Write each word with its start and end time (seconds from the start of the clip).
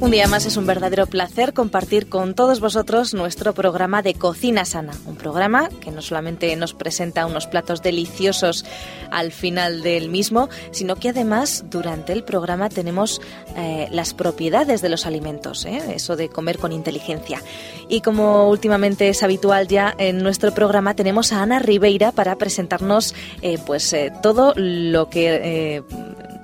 Un 0.00 0.10
día 0.10 0.26
más 0.26 0.46
es 0.46 0.56
un 0.56 0.66
verdadero 0.66 1.06
placer 1.06 1.52
compartir 1.52 2.08
con 2.08 2.34
todos 2.34 2.58
vosotros 2.58 3.12
nuestro 3.12 3.52
programa 3.52 4.00
de 4.00 4.14
Cocina 4.14 4.64
Sana, 4.64 4.94
un 5.04 5.14
programa 5.14 5.68
que 5.68 5.90
no 5.90 6.00
solamente 6.00 6.56
nos 6.56 6.72
presenta 6.72 7.26
unos 7.26 7.46
platos 7.46 7.82
deliciosos 7.82 8.64
al 9.10 9.30
final 9.30 9.82
del 9.82 10.08
mismo, 10.08 10.48
sino 10.70 10.96
que 10.96 11.10
además 11.10 11.66
durante 11.68 12.14
el 12.14 12.24
programa 12.24 12.70
tenemos 12.70 13.20
eh, 13.56 13.88
las 13.90 14.14
propiedades 14.14 14.80
de 14.80 14.88
los 14.88 15.04
alimentos, 15.04 15.66
¿eh? 15.66 15.82
eso 15.94 16.16
de 16.16 16.30
comer 16.30 16.56
con 16.56 16.72
inteligencia. 16.72 17.42
Y 17.90 18.00
como 18.00 18.48
últimamente 18.48 19.10
es 19.10 19.22
habitual 19.22 19.68
ya 19.68 19.94
en 19.98 20.22
nuestro 20.22 20.54
programa, 20.54 20.94
tenemos 20.94 21.30
a 21.30 21.42
Ana 21.42 21.58
Ribeira 21.58 22.10
para 22.10 22.36
presentarnos 22.36 23.14
eh, 23.42 23.58
pues 23.66 23.94
todo 24.22 24.54
lo 24.56 25.10
que 25.10 25.84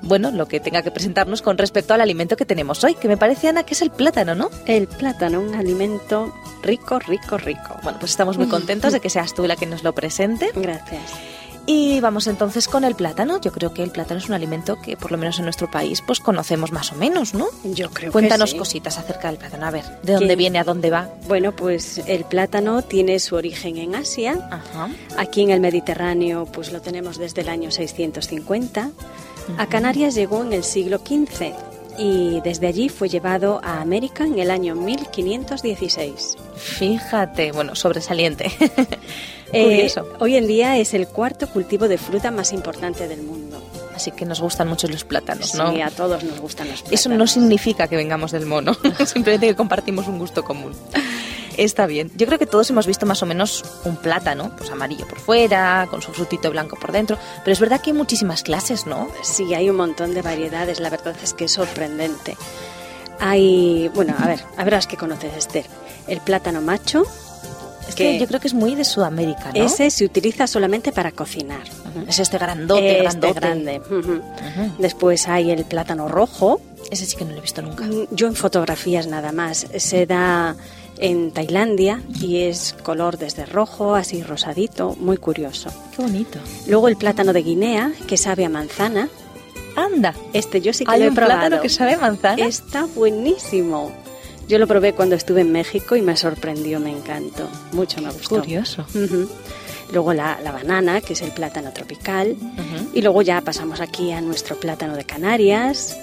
bueno, 0.06 0.30
lo 0.30 0.46
que 0.46 0.60
tenga 0.60 0.82
que 0.82 0.90
presentarnos 0.90 1.42
con 1.42 1.58
respecto 1.58 1.94
al 1.94 2.00
alimento 2.00 2.36
que 2.36 2.44
tenemos 2.44 2.82
hoy, 2.84 2.94
que 2.94 3.08
me 3.08 3.16
parece, 3.16 3.48
Ana, 3.48 3.64
que 3.64 3.74
es 3.74 3.82
el 3.82 3.90
plátano, 3.90 4.34
¿no? 4.34 4.50
El 4.66 4.88
plátano, 4.88 5.40
un 5.40 5.54
alimento 5.54 6.32
rico, 6.62 6.98
rico, 6.98 7.36
rico. 7.36 7.76
Bueno, 7.82 7.98
pues 7.98 8.12
estamos 8.12 8.38
muy 8.38 8.46
contentos 8.48 8.92
de 8.92 9.00
que 9.00 9.10
seas 9.10 9.34
tú 9.34 9.46
la 9.46 9.56
que 9.56 9.66
nos 9.66 9.82
lo 9.82 9.94
presente. 9.94 10.50
Gracias. 10.54 11.12
Y 11.68 11.98
vamos 11.98 12.28
entonces 12.28 12.68
con 12.68 12.84
el 12.84 12.94
plátano. 12.94 13.40
Yo 13.40 13.50
creo 13.50 13.74
que 13.74 13.82
el 13.82 13.90
plátano 13.90 14.18
es 14.18 14.28
un 14.28 14.34
alimento 14.34 14.80
que, 14.80 14.96
por 14.96 15.10
lo 15.10 15.18
menos 15.18 15.38
en 15.38 15.44
nuestro 15.46 15.68
país, 15.68 16.00
pues 16.06 16.20
conocemos 16.20 16.70
más 16.70 16.92
o 16.92 16.94
menos, 16.94 17.34
¿no? 17.34 17.48
Yo 17.64 17.90
creo 17.90 18.12
Cuéntanos 18.12 18.50
que 18.50 18.52
sí. 18.52 18.58
cositas 18.58 18.98
acerca 18.98 19.28
del 19.28 19.38
plátano. 19.38 19.66
A 19.66 19.72
ver, 19.72 19.84
¿de 20.04 20.12
dónde 20.12 20.36
viene, 20.36 20.60
a 20.60 20.64
dónde 20.64 20.90
va? 20.90 21.10
Bueno, 21.26 21.56
pues 21.56 21.98
el 22.06 22.24
plátano 22.24 22.82
tiene 22.82 23.18
su 23.18 23.34
origen 23.34 23.78
en 23.78 23.96
Asia. 23.96 24.48
Ajá. 24.52 24.90
Aquí 25.18 25.42
en 25.42 25.50
el 25.50 25.58
Mediterráneo, 25.58 26.46
pues 26.46 26.70
lo 26.70 26.80
tenemos 26.80 27.18
desde 27.18 27.40
el 27.40 27.48
año 27.48 27.72
650. 27.72 28.90
A 29.58 29.66
Canarias 29.66 30.14
llegó 30.14 30.42
en 30.42 30.52
el 30.52 30.64
siglo 30.64 30.98
XV 30.98 31.52
y 31.98 32.40
desde 32.42 32.66
allí 32.66 32.88
fue 32.88 33.08
llevado 33.08 33.60
a 33.62 33.80
América 33.80 34.24
en 34.24 34.38
el 34.38 34.50
año 34.50 34.74
1516. 34.74 36.36
Fíjate, 36.56 37.52
bueno, 37.52 37.74
sobresaliente. 37.74 38.50
Eh, 39.52 39.62
Curioso. 39.62 40.08
hoy 40.18 40.34
en 40.34 40.48
día 40.48 40.76
es 40.76 40.92
el 40.92 41.06
cuarto 41.06 41.46
cultivo 41.46 41.86
de 41.86 41.98
fruta 41.98 42.32
más 42.32 42.52
importante 42.52 43.06
del 43.06 43.22
mundo. 43.22 43.62
Así 43.94 44.10
que 44.10 44.26
nos 44.26 44.40
gustan 44.40 44.66
mucho 44.66 44.88
los 44.88 45.04
plátanos, 45.04 45.54
¿no? 45.54 45.70
Sí, 45.70 45.80
a 45.80 45.88
todos 45.90 46.24
nos 46.24 46.40
gustan 46.40 46.66
los 46.66 46.80
plátanos. 46.80 47.00
Eso 47.00 47.08
no 47.10 47.28
significa 47.28 47.86
que 47.86 47.94
vengamos 47.94 48.32
del 48.32 48.44
mono, 48.44 48.74
simplemente 49.06 49.46
que 49.46 49.54
compartimos 49.54 50.08
un 50.08 50.18
gusto 50.18 50.42
común. 50.42 50.72
Está 51.56 51.86
bien. 51.86 52.10
Yo 52.16 52.26
creo 52.26 52.38
que 52.38 52.46
todos 52.46 52.68
hemos 52.70 52.86
visto 52.86 53.06
más 53.06 53.22
o 53.22 53.26
menos 53.26 53.64
un 53.84 53.96
plátano, 53.96 54.52
pues 54.58 54.70
amarillo 54.70 55.06
por 55.08 55.18
fuera, 55.18 55.86
con 55.90 56.02
su 56.02 56.12
frutito 56.12 56.50
blanco 56.50 56.76
por 56.78 56.92
dentro, 56.92 57.16
pero 57.44 57.52
es 57.52 57.60
verdad 57.60 57.80
que 57.80 57.90
hay 57.90 57.96
muchísimas 57.96 58.42
clases, 58.42 58.86
¿no? 58.86 59.08
Sí, 59.22 59.54
hay 59.54 59.70
un 59.70 59.76
montón 59.76 60.14
de 60.14 60.22
variedades, 60.22 60.80
la 60.80 60.90
verdad 60.90 61.14
es 61.22 61.32
que 61.34 61.44
es 61.46 61.52
sorprendente. 61.52 62.36
Hay, 63.18 63.90
bueno, 63.94 64.14
a 64.18 64.26
ver, 64.26 64.40
a 64.56 64.64
ver 64.64 64.74
las 64.74 64.86
que 64.86 64.96
conoces, 64.96 65.34
Esther. 65.36 65.64
El 66.06 66.20
plátano 66.20 66.60
macho, 66.60 67.04
Es 67.88 67.94
que 67.94 68.18
yo 68.18 68.26
creo 68.26 68.40
que 68.40 68.48
es 68.48 68.54
muy 68.54 68.74
de 68.74 68.84
Sudamérica, 68.84 69.52
¿no? 69.54 69.64
ese 69.64 69.90
se 69.90 70.04
utiliza 70.04 70.46
solamente 70.46 70.92
para 70.92 71.12
cocinar. 71.12 71.62
Es 72.06 72.18
este 72.18 72.36
grandote, 72.36 72.90
Este 72.90 73.02
grandote. 73.02 73.32
grande. 73.40 73.80
Después 74.78 75.28
hay 75.28 75.50
el 75.50 75.64
plátano 75.64 76.08
rojo. 76.08 76.60
Ese 76.90 77.06
sí 77.06 77.16
que 77.16 77.24
no 77.24 77.32
lo 77.32 77.38
he 77.38 77.40
visto 77.40 77.62
nunca. 77.62 77.84
Mm, 77.84 78.06
Yo 78.12 78.26
en 78.26 78.34
fotografías 78.36 79.06
nada 79.06 79.32
más. 79.32 79.66
Se 79.78 80.04
da 80.06 80.54
en 80.98 81.30
Tailandia 81.32 82.00
y 82.20 82.38
es 82.42 82.74
color 82.82 83.18
desde 83.18 83.44
rojo, 83.46 83.94
así 83.94 84.22
rosadito, 84.22 84.96
muy 84.98 85.16
curioso. 85.16 85.70
Qué 85.94 86.02
bonito. 86.02 86.38
Luego 86.66 86.88
el 86.88 86.96
plátano 86.96 87.32
de 87.32 87.42
Guinea, 87.42 87.92
que 88.06 88.16
sabe 88.16 88.44
a 88.44 88.48
manzana. 88.48 89.08
Anda. 89.76 90.14
Este 90.32 90.60
yo 90.62 90.72
sí 90.72 90.84
que 90.86 90.90
Hay 90.92 91.00
lo 91.00 91.06
he 91.06 91.08
un 91.10 91.14
probado. 91.14 91.40
plátano 91.40 91.60
que 91.62 91.68
sabe 91.68 91.94
a 91.94 91.98
manzana. 91.98 92.46
Está 92.46 92.86
buenísimo. 92.86 93.92
Yo 94.48 94.58
lo 94.58 94.66
probé 94.66 94.92
cuando 94.94 95.16
estuve 95.16 95.40
en 95.42 95.52
México 95.52 95.96
y 95.96 96.02
me 96.02 96.16
sorprendió, 96.16 96.78
me 96.80 96.90
encantó. 96.92 97.48
Mucho 97.72 98.00
me 98.00 98.10
gustó. 98.10 98.36
Curioso. 98.40 98.86
Ujú. 98.94 99.28
Luego 99.92 100.14
la, 100.14 100.38
la 100.42 100.50
banana, 100.52 101.00
que 101.00 101.12
es 101.12 101.22
el 101.22 101.30
plátano 101.32 101.72
tropical. 101.72 102.36
Ujú. 102.40 102.90
Y 102.94 103.02
luego 103.02 103.22
ya 103.22 103.40
pasamos 103.42 103.80
aquí 103.80 104.12
a 104.12 104.20
nuestro 104.20 104.56
plátano 104.56 104.96
de 104.96 105.04
Canarias, 105.04 105.96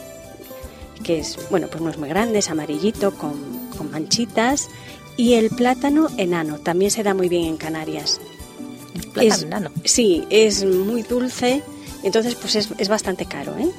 que 1.04 1.20
es, 1.20 1.38
bueno, 1.52 1.68
pues 1.68 1.82
no 1.84 1.90
es 1.90 1.98
muy 1.98 2.10
grande, 2.10 2.40
es 2.40 2.50
amarillito 2.50 3.14
con, 3.16 3.34
con 3.78 3.92
manchitas. 3.92 4.70
Y 5.18 5.34
el 5.34 5.50
plátano 5.52 6.08
enano, 6.18 6.58
también 6.60 6.90
se 6.90 7.04
da 7.04 7.14
muy 7.14 7.30
bien 7.30 7.44
en 7.46 7.58
Canarias. 7.58 8.20
Plátano 9.14 9.36
Es- 9.36 9.44
enano. 9.44 9.72
Sí, 9.84 10.24
es 10.32 10.66
muy 10.66 11.04
dulce, 11.04 11.62
entonces 12.04 12.34
pues 12.36 12.56
es, 12.56 12.70
es 12.80 12.90
bastante 12.90 13.26
caro, 13.26 13.56
¿eh? 13.60 13.70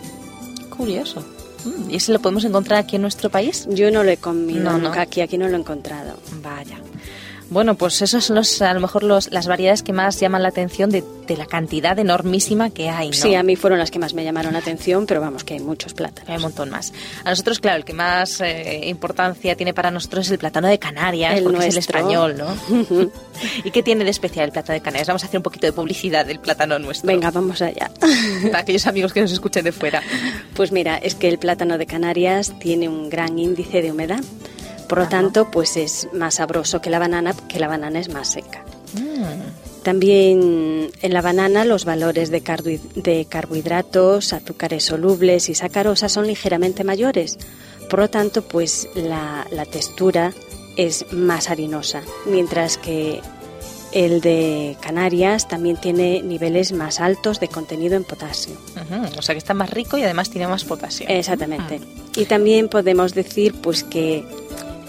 Curioso. 0.76 1.24
Mm, 1.64 1.90
¿Y 1.90 1.96
ese 1.96 2.12
lo 2.12 2.20
podemos 2.20 2.44
encontrar 2.44 2.78
aquí 2.78 2.96
en 2.96 3.02
nuestro 3.02 3.30
país? 3.30 3.66
Yo 3.70 3.90
no 3.90 4.04
lo 4.04 4.10
he 4.10 4.16
comido 4.16 4.62
No, 4.62 4.72
no. 4.72 4.78
nunca 4.88 5.00
aquí, 5.02 5.22
aquí 5.22 5.38
no 5.38 5.48
lo 5.48 5.56
he 5.56 5.60
encontrado. 5.60 6.16
Vaya. 6.42 6.78
Bueno, 7.50 7.74
pues 7.74 8.00
esos 8.02 8.24
son 8.24 8.36
los, 8.36 8.62
a 8.62 8.72
lo 8.74 8.80
mejor 8.80 9.02
los, 9.02 9.30
las 9.30 9.46
variedades 9.46 9.82
que 9.82 9.92
más 9.92 10.18
llaman 10.18 10.42
la 10.42 10.48
atención 10.48 10.90
de, 10.90 11.04
de 11.26 11.36
la 11.36 11.46
cantidad 11.46 11.98
enormísima 11.98 12.70
que 12.70 12.88
hay, 12.88 13.08
¿no? 13.08 13.14
Sí, 13.14 13.34
a 13.34 13.42
mí 13.42 13.56
fueron 13.56 13.78
las 13.78 13.90
que 13.90 13.98
más 13.98 14.14
me 14.14 14.24
llamaron 14.24 14.52
la 14.52 14.58
atención, 14.60 15.06
pero 15.06 15.20
vamos, 15.20 15.44
que 15.44 15.54
hay 15.54 15.60
muchos 15.60 15.94
plátanos. 15.94 16.28
Hay 16.28 16.36
un 16.36 16.42
montón 16.42 16.70
más. 16.70 16.92
A 17.24 17.30
nosotros, 17.30 17.60
claro, 17.60 17.78
el 17.78 17.84
que 17.84 17.92
más 17.92 18.40
eh, 18.40 18.80
importancia 18.86 19.56
tiene 19.56 19.74
para 19.74 19.90
nosotros 19.90 20.26
es 20.26 20.32
el 20.32 20.38
plátano 20.38 20.68
de 20.68 20.78
Canarias, 20.78 21.36
El 21.36 21.44
porque 21.44 21.66
es 21.66 21.74
el 21.74 21.78
español, 21.78 22.36
¿no? 22.36 22.56
¿Y 23.64 23.70
qué 23.70 23.82
tiene 23.82 24.04
de 24.04 24.10
especial 24.10 24.46
el 24.46 24.52
plátano 24.52 24.74
de 24.74 24.82
Canarias? 24.82 25.08
Vamos 25.08 25.22
a 25.24 25.26
hacer 25.26 25.38
un 25.38 25.42
poquito 25.42 25.66
de 25.66 25.72
publicidad 25.72 26.26
del 26.26 26.40
plátano 26.40 26.78
nuestro. 26.78 27.06
Venga, 27.06 27.30
vamos 27.30 27.60
allá. 27.62 27.90
Para 28.42 28.60
aquellos 28.60 28.86
amigos 28.86 29.12
que 29.12 29.20
nos 29.20 29.32
escuchen 29.32 29.64
de 29.64 29.72
fuera. 29.72 30.02
Pues 30.54 30.72
mira, 30.72 30.96
es 30.96 31.14
que 31.14 31.28
el 31.28 31.38
plátano 31.38 31.78
de 31.78 31.86
Canarias 31.86 32.54
tiene 32.58 32.88
un 32.88 33.10
gran 33.10 33.38
índice 33.38 33.82
de 33.82 33.92
humedad, 33.92 34.22
por 34.94 35.02
lo 35.04 35.08
tanto, 35.08 35.50
pues 35.50 35.76
es 35.76 36.08
más 36.12 36.34
sabroso 36.36 36.80
que 36.80 36.90
la 36.90 36.98
banana, 36.98 37.34
que 37.48 37.58
la 37.58 37.68
banana 37.68 37.98
es 37.98 38.08
más 38.08 38.28
seca. 38.28 38.62
Mm, 38.94 39.82
También 39.82 40.90
en 41.02 41.12
la 41.12 41.20
banana 41.20 41.64
los 41.64 41.84
valores 41.84 42.30
de, 42.30 42.42
carbohi- 42.42 42.80
de 42.94 43.26
carbohidratos, 43.26 44.32
azúcares 44.32 44.84
solubles 44.84 45.48
y 45.48 45.54
sacarosa 45.54 46.08
son 46.08 46.26
ligeramente 46.26 46.84
mayores, 46.84 47.38
por 47.90 47.98
lo 47.98 48.08
tanto, 48.08 48.42
pues 48.42 48.88
la, 48.94 49.46
la 49.50 49.66
textura 49.66 50.32
es 50.76 51.04
más 51.12 51.50
harinosa, 51.50 52.02
mientras 52.26 52.78
que 52.78 53.20
el 53.92 54.20
de 54.20 54.76
Canarias 54.80 55.46
también 55.46 55.76
tiene 55.76 56.22
niveles 56.22 56.72
más 56.72 56.98
altos 56.98 57.38
de 57.38 57.46
contenido 57.48 57.94
en 57.94 58.02
potasio. 58.04 58.54
O 59.18 59.22
sea 59.22 59.34
que 59.34 59.38
está 59.38 59.54
más 59.54 59.70
rico 59.70 59.98
y 59.98 60.02
además 60.02 60.30
tiene 60.30 60.48
más 60.48 60.64
potasio. 60.64 61.06
Exactamente. 61.08 61.80
Y 62.16 62.24
también 62.24 62.68
podemos 62.68 63.14
decir 63.14 63.54
pues 63.60 63.84
que 63.84 64.24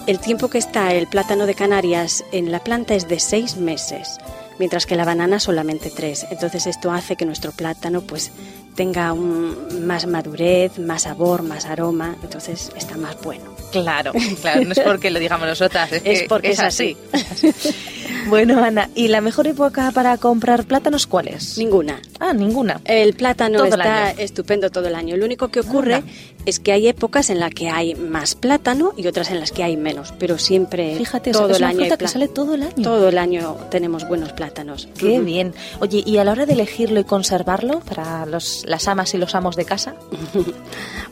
el 0.07 0.19
tiempo 0.19 0.49
que 0.49 0.57
está 0.57 0.93
el 0.93 1.07
plátano 1.07 1.45
de 1.45 1.55
Canarias 1.55 2.23
en 2.31 2.51
la 2.51 2.59
planta 2.59 2.93
es 2.95 3.07
de 3.07 3.19
seis 3.19 3.57
meses, 3.57 4.17
mientras 4.59 4.85
que 4.85 4.95
la 4.95 5.05
banana 5.05 5.39
solamente 5.39 5.89
tres. 5.89 6.25
Entonces 6.29 6.67
esto 6.67 6.91
hace 6.91 7.15
que 7.15 7.25
nuestro 7.25 7.51
plátano 7.51 8.01
pues 8.01 8.31
tenga 8.75 9.13
un, 9.13 9.85
más 9.85 10.05
madurez, 10.05 10.77
más 10.77 11.03
sabor, 11.03 11.43
más 11.43 11.65
aroma, 11.65 12.15
entonces 12.21 12.71
está 12.75 12.97
más 12.97 13.19
bueno. 13.21 13.55
Claro, 13.71 14.13
claro, 14.41 14.63
no 14.63 14.71
es 14.73 14.79
porque 14.79 15.09
lo 15.09 15.19
digamos 15.19 15.47
nosotras, 15.47 15.91
es, 15.91 16.01
Es 16.05 16.21
que 16.21 16.27
porque 16.27 16.51
es 16.51 16.59
es 16.59 16.65
así. 16.65 16.97
bueno, 18.27 18.63
Ana, 18.63 18.89
¿y 18.95 19.07
la 19.07 19.21
mejor 19.21 19.47
época 19.47 19.91
para 19.91 20.17
comprar 20.17 20.65
plátanos 20.65 21.07
cuál 21.07 21.27
es? 21.27 21.57
Ninguna. 21.57 22.01
Ah, 22.19 22.33
ninguna. 22.33 22.81
El 22.85 23.13
plátano 23.13 23.57
Todo 23.57 23.67
está 23.67 24.11
estupendo 24.11 24.69
todo 24.69 24.87
el 24.87 24.95
año. 24.95 25.17
Lo 25.17 25.25
único 25.25 25.49
que 25.49 25.59
ocurre 25.59 25.95
Anda. 25.95 26.11
es 26.45 26.59
que 26.59 26.71
hay 26.71 26.87
épocas 26.87 27.29
en 27.29 27.39
las 27.39 27.51
que 27.53 27.69
hay 27.69 27.95
más 27.95 28.35
plátano 28.35 28.93
y 28.97 29.07
otras 29.07 29.29
en 29.31 29.39
las 29.39 29.51
que 29.51 29.63
hay 29.63 29.77
menos, 29.77 30.13
pero 30.17 30.37
siempre 30.37 30.95
Fíjate, 30.95 31.31
o 31.31 31.33
sea, 31.33 31.41
todo 31.41 31.51
es 31.51 31.57
el 31.57 31.63
una 31.63 31.69
año 31.69 31.79
fruta 31.79 31.97
que 31.97 32.07
sale 32.07 32.27
todo 32.27 32.55
el 32.55 32.63
año. 32.63 32.83
Todo 32.83 33.09
el 33.09 33.17
año 33.17 33.57
tenemos 33.69 34.07
buenos 34.07 34.33
plátanos. 34.33 34.87
Qué 34.97 35.19
bien. 35.19 35.53
Oye, 35.79 36.03
¿y 36.05 36.17
a 36.17 36.23
la 36.23 36.31
hora 36.31 36.45
de 36.45 36.53
elegirlo 36.53 36.99
y 36.99 37.03
conservarlo 37.03 37.79
para 37.81 38.25
los, 38.25 38.63
las 38.67 38.87
amas 38.87 39.13
y 39.13 39.17
los 39.17 39.35
amos 39.35 39.55
de 39.55 39.65
casa? 39.65 39.95
¿Cómo 40.33 40.45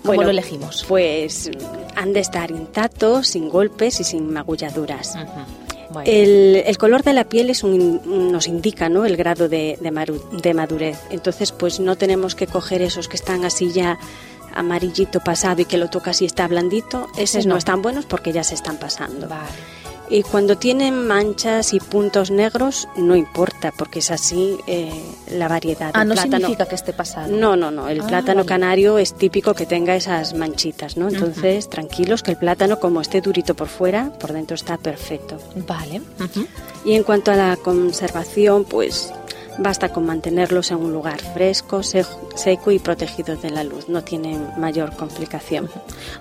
Bueno, 0.04 0.24
lo 0.24 0.30
elegimos? 0.30 0.86
Pues 0.88 1.50
mm, 1.50 1.98
han 1.98 2.13
de 2.13 2.19
estar 2.19 2.51
intactos, 2.51 3.27
sin 3.27 3.50
golpes 3.50 4.00
y 4.00 4.04
sin 4.04 4.31
magulladuras. 4.31 5.16
El, 6.06 6.63
el 6.66 6.78
color 6.78 7.04
de 7.04 7.13
la 7.13 7.24
piel 7.25 7.50
es 7.50 7.63
un- 7.63 8.31
nos 8.31 8.48
indica 8.48 8.90
¿no? 8.90 9.06
el 9.06 9.16
grado 9.18 9.48
de, 9.50 9.78
de 9.81 9.92
maru- 9.92 10.22
de 10.42 10.54
madurez. 10.54 10.98
Entonces, 11.10 11.51
pues 11.51 11.80
no 11.80 11.95
tenemos 11.95 12.36
que 12.36 12.48
coger 12.48 12.81
esos 12.81 13.07
que 13.07 13.16
están 13.18 13.45
así 13.45 13.72
ya 13.72 13.98
amarillito 14.56 15.19
pasado 15.19 15.62
y 15.62 15.66
que 15.66 15.78
lo 15.78 15.90
tocas 15.90 16.22
y 16.22 16.25
está 16.25 16.48
blandito. 16.48 17.07
Esos 17.18 17.45
no. 17.45 17.54
no 17.54 17.57
están 17.57 17.81
buenos 17.81 18.06
porque 18.06 18.31
ya 18.31 18.44
se 18.44 18.56
están 18.56 18.78
pasando. 18.78 19.28
vale. 19.28 19.48
Y 20.15 20.21
cuando 20.21 20.56
tienen 20.60 21.07
manchas 21.07 21.74
y 21.74 21.80
puntos 21.80 22.30
negros, 22.30 22.88
no 22.95 23.15
importa, 23.15 23.74
porque 23.75 23.98
es 23.98 24.12
así 24.12 24.60
eh, 24.68 24.92
la 25.31 25.48
variedad 25.48 25.89
Ah, 25.95 26.06
no 26.06 26.13
plátano. 26.13 26.38
significa 26.38 26.68
que 26.68 26.75
esté 26.75 26.94
pasado. 26.94 27.36
No, 27.36 27.56
no, 27.56 27.71
no. 27.71 27.89
El 27.89 28.01
Ah, 28.01 28.07
plátano 28.07 28.42
vale. 28.42 28.48
canario 28.48 29.00
es 29.00 29.15
típico 29.15 29.56
que 29.56 29.65
tenga 29.65 29.95
esas 29.95 30.36
manchitas, 30.36 30.98
¿no? 30.98 31.10
Entonces, 31.10 31.68
tranquilos 31.68 32.21
que 32.21 32.30
el 32.30 32.38
plátano, 32.38 32.80
como 32.80 33.01
esté 33.01 33.21
durito 33.21 33.56
por 33.56 33.68
fuera, 33.69 34.12
por 34.19 34.33
dentro 34.33 34.54
está 34.54 34.77
perfecto. 34.77 35.39
Vale. 35.68 36.04
Y 36.86 36.94
en 36.94 37.01
cuanto 37.04 37.31
a 37.31 37.36
la 37.36 37.56
conservación, 37.57 38.66
pues 38.66 39.12
basta 39.57 39.89
con 39.89 40.06
mantenerlos 40.06 40.69
en 40.69 40.77
un 40.77 40.94
lugar 40.94 41.19
fresco, 41.33 41.81
se- 41.81 42.06
seco 42.35 42.71
y 42.71 42.80
protegido 42.80 43.35
de 43.35 43.50
la 43.50 43.63
luz. 43.63 43.89
No 43.89 44.03
tienen 44.03 44.47
mayor 44.57 44.95
complicación. 44.95 45.69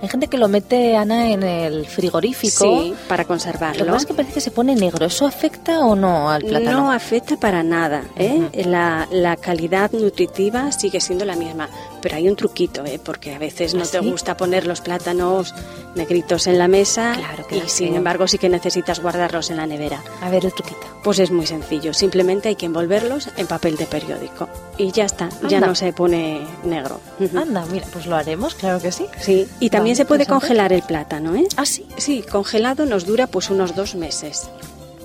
Hay 0.03 0.09
gente 0.09 0.29
que 0.29 0.38
lo 0.38 0.49
mete, 0.49 0.97
Ana, 0.97 1.31
en 1.31 1.43
el 1.43 1.87
frigorífico. 1.87 2.64
Sí, 2.82 2.94
para 3.09 3.23
Lo 3.23 3.26
que 3.26 3.29
conservarlo. 3.29 3.87
pasa 3.87 3.97
es 3.99 4.06
que 4.06 4.14
parece 4.14 4.35
que 4.35 4.41
se 4.41 4.50
pone 4.50 4.75
negro. 4.75 5.06
¿Eso 5.06 5.26
afecta 5.26 5.81
o 5.81 5.94
no 5.97 6.31
al 6.31 6.43
plátano? 6.43 6.81
No 6.82 6.93
afecta 6.93 7.37
para 7.37 7.62
nada. 7.62 8.05
¿eh? 8.17 8.49
la, 8.67 9.06
la 9.11 9.37
calidad 9.37 9.91
nutritiva 9.93 10.70
sigue 10.73 11.00
siendo 11.00 11.25
la 11.25 11.37
misma. 11.37 11.69
Pero 12.00 12.17
hay 12.17 12.29
un 12.29 12.37
truquito, 12.37 12.85
¿eh? 12.85 13.00
porque 13.03 13.35
a 13.35 13.38
veces 13.38 13.75
no 13.75 13.82
¿Ah, 13.85 13.88
te 13.91 14.00
sí? 14.00 14.11
gusta 14.11 14.37
poner 14.37 14.67
los 14.67 14.81
plátanos 14.81 15.55
negritos 15.94 16.47
en 16.47 16.59
la 16.59 16.69
mesa 16.69 17.12
Claro 17.17 17.47
que 17.47 17.56
y 17.56 17.61
no 17.61 17.69
sin 17.69 17.87
quiero. 17.87 17.97
embargo 17.99 18.26
sí 18.29 18.38
que 18.38 18.49
necesitas 18.49 19.00
guardarlos 19.00 19.50
en 19.50 19.56
la 19.59 19.67
nevera. 19.67 20.03
A 20.20 20.31
ver 20.31 20.44
el 20.44 20.53
truquito. 20.53 20.81
Pues 21.05 21.19
es 21.19 21.31
muy 21.31 21.47
sencillo, 21.47 21.93
simplemente 21.94 22.49
hay 22.49 22.56
que 22.56 22.67
envolverlos 22.67 23.29
en 23.37 23.47
papel 23.47 23.76
de 23.76 23.87
periódico 23.87 24.49
y 24.79 24.93
ya 24.93 25.05
está, 25.05 25.29
ya 25.49 25.56
Anda. 25.59 25.67
no 25.69 25.75
se 25.75 25.87
pone 26.02 26.40
negro. 26.64 27.00
Anda, 27.37 27.64
mira, 27.70 27.87
pues 27.93 28.06
lo 28.06 28.16
haremos, 28.16 28.56
claro 28.56 28.81
que 28.81 28.90
sí. 28.90 29.06
Sí, 29.20 29.46
y 29.60 29.70
también 29.70 29.94
Vale, 29.94 29.96
se 29.96 30.04
puede 30.04 30.22
interesante. 30.25 30.46
congelar 30.49 30.72
el 30.72 30.82
plátano, 30.82 31.37
¿eh? 31.37 31.46
Ah, 31.56 31.64
sí, 31.64 31.87
Sí, 31.96 32.22
congelado 32.28 32.87
nos 32.87 33.06
dura 33.06 33.28
pues 33.28 33.50
unos 33.50 33.76
dos 33.76 33.94
meses. 33.94 34.49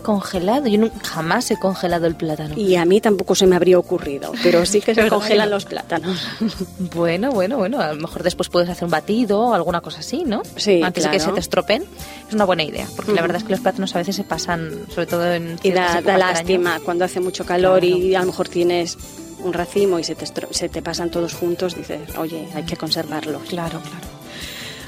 congelado. 0.01 0.67
Yo 0.67 0.77
nunca, 0.79 0.95
jamás 1.05 1.51
he 1.51 1.59
congelado 1.59 2.07
el 2.07 2.15
plátano. 2.15 2.55
Y 2.57 2.77
a 2.77 2.85
mí 2.85 3.01
tampoco 3.01 3.35
se 3.35 3.45
me 3.45 3.57
habría 3.57 3.77
ocurrido, 3.77 4.31
pero 4.41 4.65
sí 4.65 4.79
que 4.79 4.95
se 4.95 5.07
congelan 5.09 5.49
los 5.49 5.65
plátanos. 5.65 6.17
Bueno, 6.95 7.31
bueno, 7.31 7.57
bueno. 7.57 7.79
A 7.81 7.93
lo 7.93 7.99
mejor 8.01 8.23
después 8.23 8.47
puedes 8.49 8.69
hacer 8.69 8.85
un 8.85 8.91
batido 8.91 9.39
o 9.41 9.53
alguna 9.53 9.81
cosa 9.81 9.99
así, 9.99 10.23
¿no? 10.25 10.41
Sí, 10.55 10.81
Antes 10.81 11.03
de 11.03 11.09
que 11.11 11.17
claro. 11.17 11.31
se 11.31 11.35
te 11.35 11.39
estropeen. 11.41 11.83
Es 12.27 12.33
una 12.33 12.45
buena 12.45 12.63
idea, 12.63 12.87
porque 12.95 13.11
la 13.11 13.15
Ujú. 13.21 13.23
verdad 13.27 13.37
es 13.37 13.43
que 13.43 13.51
los 13.51 13.59
plátanos 13.59 13.93
a 13.95 13.99
veces 13.99 14.15
se 14.15 14.23
pasan, 14.23 14.71
sobre 14.93 15.05
todo 15.07 15.31
en 15.33 15.59
Y 15.61 15.71
da, 15.71 16.01
da 16.01 16.17
lástima 16.17 16.79
cuando 16.85 17.03
hace 17.05 17.19
mucho 17.19 17.45
calor 17.45 17.81
Claro. 17.81 17.97
y 17.97 18.15
a 18.15 18.21
lo 18.21 18.27
mejor 18.27 18.47
tienes 18.47 18.97
un 19.39 19.53
racimo 19.53 19.99
y 19.99 20.03
se 20.03 20.15
te, 20.15 20.25
estro- 20.25 20.47
se 20.51 20.69
te 20.69 20.81
pasan 20.81 21.09
todos 21.11 21.33
juntos, 21.33 21.75
dices, 21.75 21.99
oye, 22.17 22.47
hay 22.53 22.63
que 22.63 22.75
conservarlos. 22.77 23.43
Claro, 23.49 23.79
claro. 23.81 24.07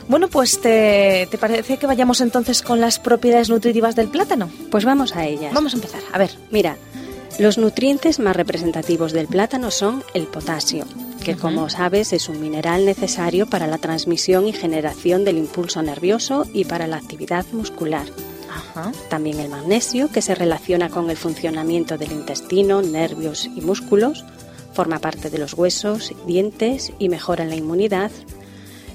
Bueno, 0.07 0.27
pues 0.27 0.59
¿te, 0.59 1.27
¿te 1.29 1.37
parece 1.37 1.77
que 1.77 1.85
vayamos 1.85 2.19
entonces 2.21 2.61
con 2.63 2.81
las 2.81 2.97
propiedades 2.99 3.49
nutritivas 3.49 3.95
del 3.95 4.07
plátano? 4.07 4.49
Pues 4.71 4.83
vamos 4.83 5.15
a 5.15 5.25
ellas. 5.25 5.53
Vamos 5.53 5.73
a 5.73 5.75
empezar. 5.77 6.01
A 6.11 6.17
ver. 6.17 6.31
Mira, 6.49 6.77
los 7.37 7.57
nutrientes 7.59 8.19
más 8.19 8.35
representativos 8.35 9.11
del 9.13 9.27
plátano 9.27 9.69
son 9.69 10.03
el 10.15 10.25
potasio, 10.25 10.85
que 11.23 11.35
como 11.35 11.69
sabes 11.69 12.11
es 12.11 12.27
un 12.27 12.41
mineral 12.41 12.85
necesario 12.85 13.45
para 13.47 13.67
la 13.67 13.77
transmisión 13.77 14.47
y 14.47 14.53
generación 14.53 15.25
del 15.25 15.37
impulso 15.37 15.81
nervioso 15.83 16.45
y 16.53 16.65
para 16.65 16.87
la 16.87 16.97
actividad 16.97 17.45
muscular. 17.51 18.07
También 19.09 19.39
el 19.39 19.49
magnesio, 19.49 20.09
que 20.09 20.21
se 20.21 20.33
relaciona 20.35 20.89
con 20.89 21.09
el 21.09 21.17
funcionamiento 21.17 21.97
del 21.97 22.13
intestino, 22.13 22.81
nervios 22.81 23.45
y 23.45 23.61
músculos, 23.61 24.23
forma 24.79 24.99
parte 24.99 25.29
de 25.29 25.39
los 25.39 25.55
huesos, 25.55 26.13
dientes 26.25 26.93
y 26.99 27.09
mejora 27.09 27.43
la 27.43 27.57
inmunidad. 27.57 28.11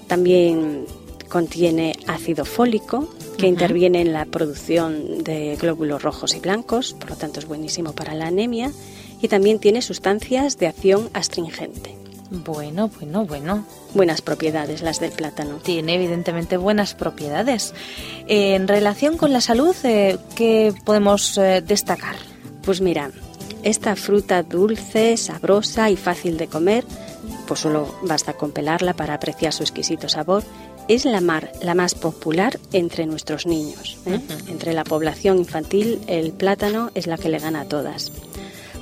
También 0.06 0.86
contiene 1.28 1.94
ácido 2.06 2.46
fólico, 2.46 3.10
que 3.36 3.48
interviene 3.48 4.00
en 4.00 4.14
la 4.14 4.24
producción 4.24 5.22
de 5.22 5.58
glóbulos 5.60 6.02
rojos 6.02 6.34
y 6.34 6.40
blancos, 6.40 6.94
por 6.94 7.10
lo 7.10 7.16
tanto 7.16 7.38
es 7.38 7.46
buenísimo 7.46 7.92
para 7.92 8.14
la 8.14 8.28
anemia. 8.28 8.72
Y 9.20 9.28
también 9.28 9.58
tiene 9.58 9.82
sustancias 9.82 10.56
de 10.56 10.68
acción 10.68 11.10
astringente. 11.12 11.94
Bueno, 12.30 12.90
bueno, 12.98 13.26
bueno. 13.26 13.66
Buenas 13.92 14.22
propiedades 14.22 14.80
las 14.80 15.00
del 15.00 15.12
plátano. 15.12 15.56
Tiene 15.62 15.96
evidentemente 15.96 16.56
buenas 16.56 16.94
propiedades. 16.94 17.74
Eh, 18.26 18.54
en 18.54 18.68
relación 18.68 19.18
con 19.18 19.34
la 19.34 19.42
salud, 19.42 19.76
eh, 19.84 20.16
¿qué 20.34 20.72
podemos 20.86 21.36
eh, 21.36 21.60
destacar? 21.60 22.16
Pues 22.62 22.80
mira, 22.80 23.10
esta 23.64 23.96
fruta 23.96 24.42
dulce, 24.42 25.16
sabrosa 25.16 25.90
y 25.90 25.96
fácil 25.96 26.36
de 26.36 26.46
comer, 26.46 26.84
pues 27.46 27.60
solo 27.60 27.94
basta 28.02 28.34
con 28.34 28.52
pelarla 28.52 28.94
para 28.94 29.14
apreciar 29.14 29.52
su 29.52 29.62
exquisito 29.62 30.08
sabor, 30.08 30.44
es 30.86 31.06
la, 31.06 31.20
mar, 31.20 31.50
la 31.62 31.74
más 31.74 31.94
popular 31.94 32.60
entre 32.72 33.06
nuestros 33.06 33.46
niños. 33.46 33.98
¿eh? 34.06 34.20
Entre 34.48 34.74
la 34.74 34.84
población 34.84 35.38
infantil, 35.38 36.00
el 36.06 36.32
plátano 36.32 36.90
es 36.94 37.06
la 37.06 37.16
que 37.16 37.30
le 37.30 37.38
gana 37.38 37.62
a 37.62 37.64
todas. 37.64 38.12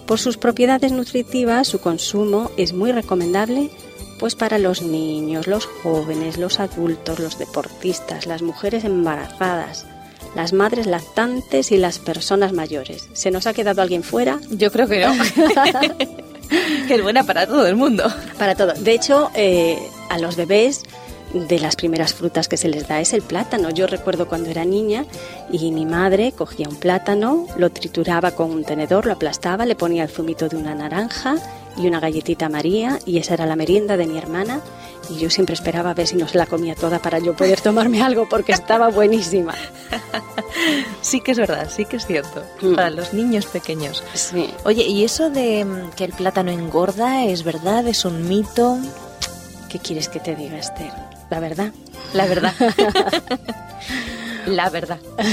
Por 0.07 0.19
sus 0.19 0.37
propiedades 0.37 0.91
nutritivas, 0.91 1.69
su 1.69 1.81
consumo 1.81 2.51
es 2.57 2.73
muy 2.73 2.91
recomendable 2.91 3.71
pues 4.19 4.37
para 4.37 4.59
los 4.59 4.83
niños, 4.83 5.49
los 5.49 5.67
jóvenes, 5.67 6.39
los 6.39 6.61
adultos, 6.61 7.19
los 7.19 7.39
deportistas, 7.39 8.27
las 8.27 8.41
mujeres 8.41 8.85
embarazadas, 8.85 9.85
las 10.35 10.53
madres 10.53 10.87
lactantes 10.87 11.73
y 11.73 11.77
las 11.77 11.99
personas 11.99 12.53
mayores. 12.53 13.09
¿Se 13.13 13.31
nos 13.31 13.47
ha 13.47 13.55
quedado 13.55 13.83
alguien 13.83 14.03
fuera? 14.03 14.41
Yo 14.51 14.71
creo 14.71 14.89
que 14.89 15.05
no. 15.05 15.13
que 16.89 16.95
es 16.95 17.03
buena 17.03 17.25
para 17.25 17.47
todo 17.47 17.67
el 17.67 17.77
mundo. 17.77 18.05
Para 18.39 18.55
todo. 18.55 18.73
De 18.75 18.93
hecho, 18.93 19.31
eh, 19.35 19.79
a 20.09 20.19
los 20.19 20.37
bebés 20.37 20.83
de 21.35 21.59
las 21.59 21.77
primeras 21.77 22.15
frutas 22.15 22.49
que 22.49 22.57
se 22.57 22.69
les 22.69 22.89
da 22.89 23.01
es 23.01 23.13
el 23.13 23.23
plátano. 23.23 23.71
Yo 23.71 23.87
recuerdo 23.87 24.29
cuando 24.29 24.51
era 24.51 24.65
niña 24.65 25.07
y 25.51 25.71
mi 25.71 25.87
madre 25.87 26.33
cogía 26.33 26.69
un 26.69 26.77
plátano, 26.77 27.47
lo 27.57 27.71
trituraba 27.71 28.33
con 28.33 28.51
un 28.51 28.65
tenedor, 28.65 29.07
lo 29.07 29.13
aplastaba, 29.13 29.65
le 29.67 29.75
ponía 29.75 30.03
el 30.03 30.11
zumito 30.11 30.49
de 30.49 30.57
una 30.57 30.75
naranja 30.75 31.37
y 31.77 31.87
una 31.87 32.01
galletita 32.01 32.49
María 32.49 32.99
y 33.07 33.19
esa 33.19 33.35
era 33.35 33.47
la 33.47 33.57
merienda 33.57 33.97
de 33.97 34.07
mi 34.07 34.19
hermana 34.19 34.61
y 35.11 35.19
yo 35.19 35.31
siempre 35.31 35.55
esperaba 35.55 35.91
a 35.91 35.95
ver 35.95 36.07
si 36.07 36.17
no 36.17 36.29
se 36.29 36.39
la 36.39 36.47
comía 36.47 36.75
toda 36.75 37.01
para 37.01 37.19
yo 37.19 37.35
poder 37.35 37.61
tomarme 37.61 38.03
algo 38.03 38.29
porque 38.29 38.53
estaba 38.53 38.89
buenísima. 38.89 39.55
Sí 41.01 41.21
que 41.21 41.33
es 41.33 41.39
verdad, 41.39 41.69
sí 41.69 41.85
que 41.85 41.97
es 41.97 42.07
cierto. 42.07 42.45
Mm. 42.61 42.75
Para 42.75 42.91
los 42.91 43.13
niños 43.13 43.47
pequeños. 43.47 44.05
Sí. 44.15 44.49
Oye, 44.65 44.85
¿y 44.85 45.05
eso 45.05 45.31
de 45.31 45.65
mm, 45.65 45.91
que 45.97 46.05
el 46.05 46.13
plátano 46.13 46.53
engorda 46.53 47.25
es 47.25 47.43
verdad? 47.43 47.87
¿Es 47.89 48.05
un 48.05 48.29
mito? 48.29 48.79
¿Qué 49.69 49.79
quieres 49.79 50.09
que 50.09 50.21
te 50.21 50.37
diga, 50.37 50.59
Esther? 50.59 50.93
La 51.31 51.41
verdad. 51.41 51.73
La 52.13 52.27
verdad. 52.27 52.55
La 54.47 54.69
verdad. 54.71 54.99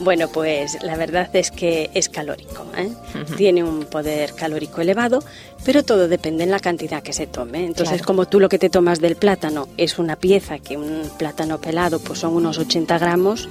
Bueno, 0.00 0.28
pues 0.28 0.80
la 0.82 0.96
verdad 0.96 1.28
es 1.32 1.50
que 1.50 1.90
es 1.92 2.08
calórico, 2.08 2.64
¿eh? 2.76 2.88
Tiene 3.36 3.64
un 3.64 3.80
poder 3.84 4.32
calórico 4.34 4.80
elevado, 4.80 5.24
pero 5.64 5.82
todo 5.82 6.06
depende 6.06 6.44
en 6.44 6.52
la 6.52 6.60
cantidad 6.60 7.02
que 7.02 7.12
se 7.12 7.26
tome. 7.26 7.64
Entonces, 7.64 7.96
Claro. 7.96 8.04
como 8.06 8.26
tú 8.26 8.38
lo 8.38 8.48
que 8.48 8.60
te 8.60 8.70
tomas 8.70 9.00
del 9.00 9.16
plátano 9.16 9.66
es 9.76 9.98
una 9.98 10.14
pieza, 10.14 10.60
que 10.60 10.76
un 10.76 11.10
plátano 11.18 11.58
pelado 11.60 11.98
pues 11.98 12.20
son 12.20 12.34
unos 12.34 12.58
80 12.58 12.96
gramos, 12.96 13.48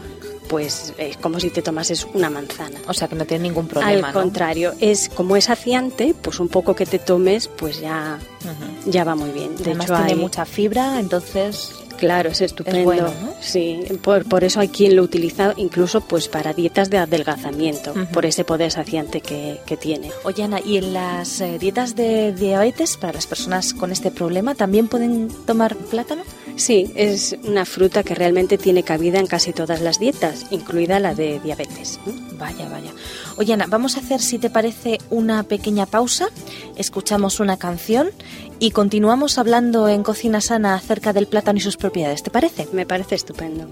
pues 0.47 0.93
es 0.97 1.17
como 1.17 1.41
si 1.41 1.49
te 1.49 1.61
tomases 1.61 2.07
una 2.13 2.29
manzana. 2.29 2.79
O 2.87 2.93
sea 2.93 3.09
que 3.09 3.15
no 3.15 3.25
tiene 3.25 3.43
ningún 3.43 3.67
problema. 3.67 4.07
Al 4.07 4.13
¿no? 4.13 4.21
contrario, 4.21 4.71
es 4.79 5.09
como 5.09 5.35
es 5.35 5.43
saciante, 5.45 6.15
pues 6.21 6.39
un 6.39 6.47
poco 6.47 6.75
que 6.75 6.85
te 6.85 6.97
tomes, 6.99 7.49
pues 7.49 7.81
ya, 7.81 8.19
ya 8.85 9.03
va 9.03 9.15
muy 9.15 9.31
bien. 9.31 9.53
De 9.57 9.63
Además 9.65 9.87
hecho, 9.87 9.95
tiene 9.97 10.11
hay- 10.11 10.15
mucha 10.17 10.45
fibra, 10.45 10.97
entonces 11.01 11.73
Claro, 11.97 12.29
es 12.29 12.41
estupendo. 12.41 12.83
bueno, 12.83 13.07
¿no? 13.21 13.33
Sí, 13.41 13.81
por, 14.01 14.27
por 14.27 14.43
eso 14.43 14.59
hay 14.59 14.69
quien 14.69 14.95
lo 14.95 15.03
utiliza 15.03 15.53
incluso 15.57 16.01
pues 16.01 16.27
para 16.27 16.53
dietas 16.53 16.89
de 16.89 16.97
adelgazamiento, 16.97 17.93
por 18.13 18.25
ese 18.25 18.43
poder 18.43 18.71
saciante 18.71 19.21
que, 19.21 19.59
que 19.65 19.77
tiene. 19.77 20.11
Oye, 20.23 20.43
Ana, 20.43 20.59
¿y 20.63 20.77
en 20.77 20.93
las 20.93 21.41
eh, 21.41 21.57
dietas 21.59 21.95
de 21.95 22.33
diabetes 22.33 22.97
para 22.97 23.13
las 23.13 23.27
personas 23.27 23.73
con 23.73 23.91
este 23.91 24.11
problema 24.11 24.55
también 24.55 24.87
pueden 24.87 25.29
tomar 25.45 25.75
plátano? 25.75 26.23
Sí, 26.57 26.91
es 26.95 27.35
una 27.43 27.65
fruta 27.65 28.01
que 28.01 28.15
realmente 28.15 28.57
tiene 28.57 28.81
cabida 28.81 29.19
en 29.19 29.27
casi 29.27 29.53
todas 29.53 29.79
las 29.79 29.99
dietas, 29.99 30.47
incluida 30.49 30.99
la 30.99 31.13
de 31.13 31.39
diabetes. 31.39 31.99
Vaya, 32.39 32.67
vaya. 32.67 32.91
Oye, 33.37 33.53
Ana, 33.53 33.67
vamos 33.69 33.95
a 33.95 33.99
hacer, 33.99 34.19
si 34.19 34.39
te 34.39 34.49
parece, 34.49 34.97
una 35.11 35.43
pequeña 35.43 35.85
pausa, 35.85 36.29
escuchamos 36.75 37.39
una 37.39 37.57
canción 37.57 38.09
y 38.57 38.71
continuamos 38.71 39.37
hablando 39.37 39.87
en 39.87 40.01
Cocina 40.01 40.41
Sana 40.41 40.73
acerca 40.73 41.13
del 41.13 41.27
plátano 41.27 41.59
y 41.59 41.61
sus 41.61 41.77
propiedades. 41.77 42.23
¿Te 42.23 42.31
parece? 42.31 42.67
Me 42.73 42.87
parece 42.87 43.13
estupendo. 43.13 43.67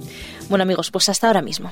Bueno, 0.47 0.61
amigos, 0.61 0.91
pues 0.91 1.09
hasta 1.09 1.25
ahora 1.25 1.41
mismo. 1.41 1.71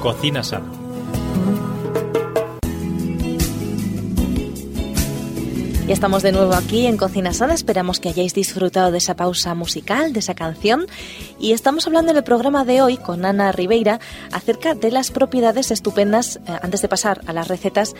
Cocina 0.00 0.42
sana. 0.42 0.64
Ya 5.86 5.94
estamos 5.94 6.22
de 6.22 6.32
nuevo 6.32 6.54
aquí 6.54 6.86
en 6.86 6.96
Cocina 6.96 7.34
Sana. 7.34 7.52
Esperamos 7.52 8.00
que 8.00 8.08
hayáis 8.08 8.32
disfrutado 8.32 8.92
de 8.92 8.98
esa 8.98 9.16
pausa 9.16 9.54
musical, 9.54 10.12
de 10.12 10.20
esa 10.20 10.34
canción. 10.34 10.86
Y 11.40 11.52
estamos 11.52 11.86
hablando 11.86 12.10
en 12.10 12.18
el 12.18 12.22
programa 12.22 12.66
de 12.66 12.82
hoy 12.82 12.98
con 12.98 13.24
Ana 13.24 13.50
Ribeira 13.50 13.98
acerca 14.30 14.74
de 14.74 14.90
las 14.90 15.10
propiedades 15.10 15.70
estupendas, 15.70 16.36
eh, 16.36 16.58
antes 16.60 16.82
de 16.82 16.88
pasar 16.88 17.22
a 17.26 17.32
las 17.32 17.48
recetas, 17.48 17.94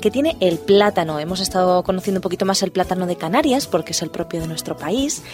que 0.00 0.12
tiene 0.12 0.36
el 0.38 0.58
plátano. 0.58 1.18
Hemos 1.18 1.40
estado 1.40 1.82
conociendo 1.82 2.18
un 2.18 2.22
poquito 2.22 2.44
más 2.44 2.62
el 2.62 2.70
plátano 2.70 3.06
de 3.06 3.16
Canarias, 3.16 3.66
porque 3.66 3.90
es 3.92 4.02
el 4.02 4.10
propio 4.10 4.40
de 4.40 4.46
nuestro 4.46 4.76
país. 4.76 5.24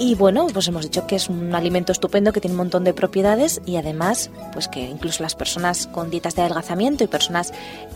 Y 0.00 0.16
bueno, 0.16 0.48
pues 0.52 0.66
hemos 0.66 0.82
dicho 0.82 1.06
que 1.06 1.14
es 1.14 1.28
un 1.28 1.54
alimento 1.54 1.92
estupendo 1.92 2.32
que 2.32 2.40
tiene 2.40 2.54
un 2.54 2.58
montón 2.58 2.82
de 2.82 2.92
propiedades 2.94 3.60
y 3.64 3.76
además, 3.76 4.30
pues 4.52 4.66
que 4.66 4.80
incluso 4.80 5.22
las 5.22 5.36
personas 5.36 5.86
con 5.86 6.10
dietas 6.10 6.34
de 6.34 6.42
adelgazamiento 6.42 7.04
y 7.04 7.06
personas 7.06 7.52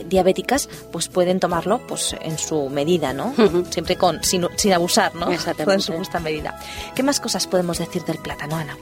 diabéticas, 0.08 0.68
pues 0.92 1.08
pueden 1.08 1.40
tomarlo 1.40 1.84
pues 1.88 2.14
en 2.20 2.38
su 2.38 2.68
medida, 2.68 3.12
¿no? 3.12 3.34
Siempre 3.70 3.96
con 3.96 4.22
sin, 4.22 4.46
sin 4.54 4.74
abusar, 4.74 5.12
¿no? 5.16 5.32
Exactamente. 5.32 5.68
En 5.78 5.82
su 5.82 5.92
justa 5.92 6.18
medida. 6.18 6.58
¿Qué 6.94 7.02
más 7.02 7.20
cosas 7.20 7.46
podemos 7.46 7.78
decir 7.78 8.04
del 8.04 8.18
plátano, 8.18 8.56
Ana? 8.56 8.76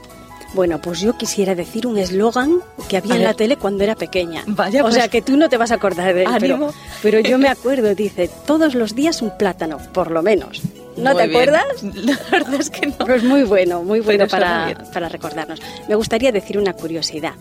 Bueno, 0.53 0.79
pues 0.81 1.01
yo 1.01 1.17
quisiera 1.17 1.55
decir 1.55 1.87
un 1.87 1.97
eslogan 1.97 2.59
que 2.87 2.97
había 2.97 3.15
en 3.15 3.23
la 3.23 3.33
tele 3.33 3.57
cuando 3.57 3.83
era 3.83 3.95
pequeña. 3.95 4.43
Vaya, 4.47 4.81
o 4.81 4.85
pues. 4.85 4.95
sea 4.95 5.07
que 5.07 5.21
tú 5.21 5.37
no 5.37 5.49
te 5.49 5.57
vas 5.57 5.71
a 5.71 5.75
acordar 5.75 6.13
de 6.13 6.23
él, 6.23 6.29
pero, 6.39 6.73
pero 7.01 7.19
yo 7.19 7.37
me 7.37 7.49
acuerdo, 7.49 7.93
dice, 7.95 8.29
todos 8.45 8.73
los 8.73 8.95
días 8.95 9.21
un 9.21 9.37
plátano, 9.37 9.77
por 9.93 10.11
lo 10.11 10.23
menos. 10.23 10.61
¿No 10.95 11.13
Muy 11.13 11.21
te 11.21 11.27
bien. 11.27 11.41
acuerdas? 11.41 11.83
La 11.93 12.17
verdad 12.31 12.55
es 12.59 12.71
que 12.71 12.87
no. 12.87 12.95
Pero 12.97 13.15
es 13.15 13.23
muy 13.23 13.43
bueno, 13.43 13.83
muy 13.83 13.99
bueno 13.99 14.25
para, 14.27 14.75
para 14.91 15.07
recordarnos. 15.09 15.61
Me 15.87 15.93
gustaría 15.93 16.31
decir 16.31 16.57
una 16.57 16.73
curiosidad, 16.73 17.33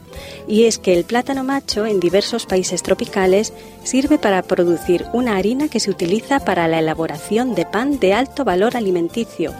y 0.46 0.64
es 0.64 0.78
que 0.78 0.92
el 0.92 1.04
plátano 1.04 1.42
macho 1.42 1.86
en 1.86 1.98
diversos 1.98 2.44
países 2.44 2.82
tropicales 2.82 3.54
sirve 3.82 4.18
para 4.18 4.42
producir 4.42 5.06
una 5.14 5.36
harina 5.36 5.68
que 5.68 5.80
se 5.80 5.90
utiliza 5.90 6.40
para 6.40 6.68
la 6.68 6.80
elaboración 6.80 7.54
de 7.54 7.64
pan 7.64 7.98
de 7.98 8.12
alto 8.12 8.44
valor 8.44 8.76
alimenticio, 8.76 9.54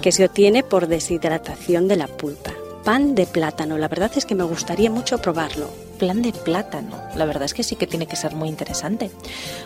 que 0.00 0.10
se 0.12 0.24
obtiene 0.24 0.62
por 0.62 0.86
deshidratación 0.86 1.86
de 1.86 1.96
la 1.96 2.06
pulpa. 2.06 2.52
Pan 2.84 3.14
de 3.14 3.26
plátano, 3.26 3.78
la 3.78 3.88
verdad 3.88 4.10
es 4.14 4.26
que 4.26 4.34
me 4.34 4.44
gustaría 4.44 4.90
mucho 4.90 5.18
probarlo. 5.18 5.68
plan 5.98 6.22
de 6.22 6.32
plátano. 6.32 7.00
La 7.14 7.24
verdad 7.24 7.44
es 7.44 7.54
que 7.54 7.62
sí 7.62 7.76
que 7.76 7.86
tiene 7.86 8.06
que 8.06 8.16
ser 8.16 8.34
muy 8.34 8.48
interesante. 8.48 9.10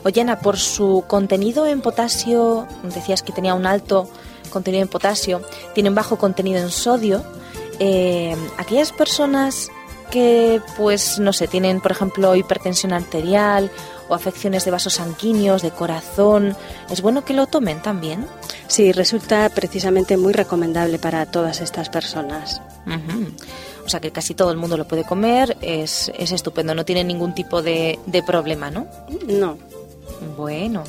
Oye, 0.04 0.24
por 0.42 0.58
su 0.58 1.04
contenido 1.06 1.66
en 1.66 1.80
potasio, 1.80 2.66
decías 2.82 3.22
que 3.22 3.32
tenía 3.32 3.54
un 3.54 3.66
alto 3.66 4.08
contenido 4.50 4.82
en 4.82 4.88
potasio, 4.88 5.42
tiene 5.74 5.88
un 5.88 5.94
bajo 5.94 6.16
contenido 6.16 6.60
en 6.60 6.70
sodio. 6.70 7.24
eh, 7.80 8.36
aquellas 8.56 8.92
personas 8.92 9.70
que, 10.10 10.60
pues, 10.76 11.18
no 11.18 11.32
sé, 11.32 11.46
tienen, 11.48 11.80
por 11.80 11.92
ejemplo, 11.92 12.34
hipertensión 12.34 12.92
arterial 12.92 13.70
o 14.08 14.14
afecciones 14.14 14.64
de 14.64 14.70
vasos 14.70 14.94
sanguíneos, 14.94 15.62
de 15.62 15.70
corazón, 15.70 16.56
¿es 16.90 17.02
bueno 17.02 17.24
que 17.24 17.34
lo 17.34 17.46
tomen 17.46 17.80
también? 17.82 18.26
Sí, 18.66 18.92
resulta 18.92 19.48
precisamente 19.50 20.16
muy 20.16 20.32
recomendable 20.32 20.98
para 20.98 21.26
todas 21.26 21.60
estas 21.60 21.88
personas. 21.88 22.60
O 23.84 23.88
sea 23.88 24.00
que 24.00 24.10
casi 24.10 24.34
todo 24.34 24.50
el 24.50 24.56
mundo 24.58 24.76
lo 24.76 24.86
puede 24.86 25.04
comer, 25.04 25.56
es, 25.62 26.12
es 26.18 26.32
estupendo, 26.32 26.74
no 26.74 26.84
tiene 26.84 27.04
ningún 27.04 27.34
tipo 27.34 27.62
de, 27.62 27.98
de 28.06 28.22
problema, 28.22 28.70
¿no? 28.70 28.86
No, 29.26 29.56
Bueno. 30.36 30.84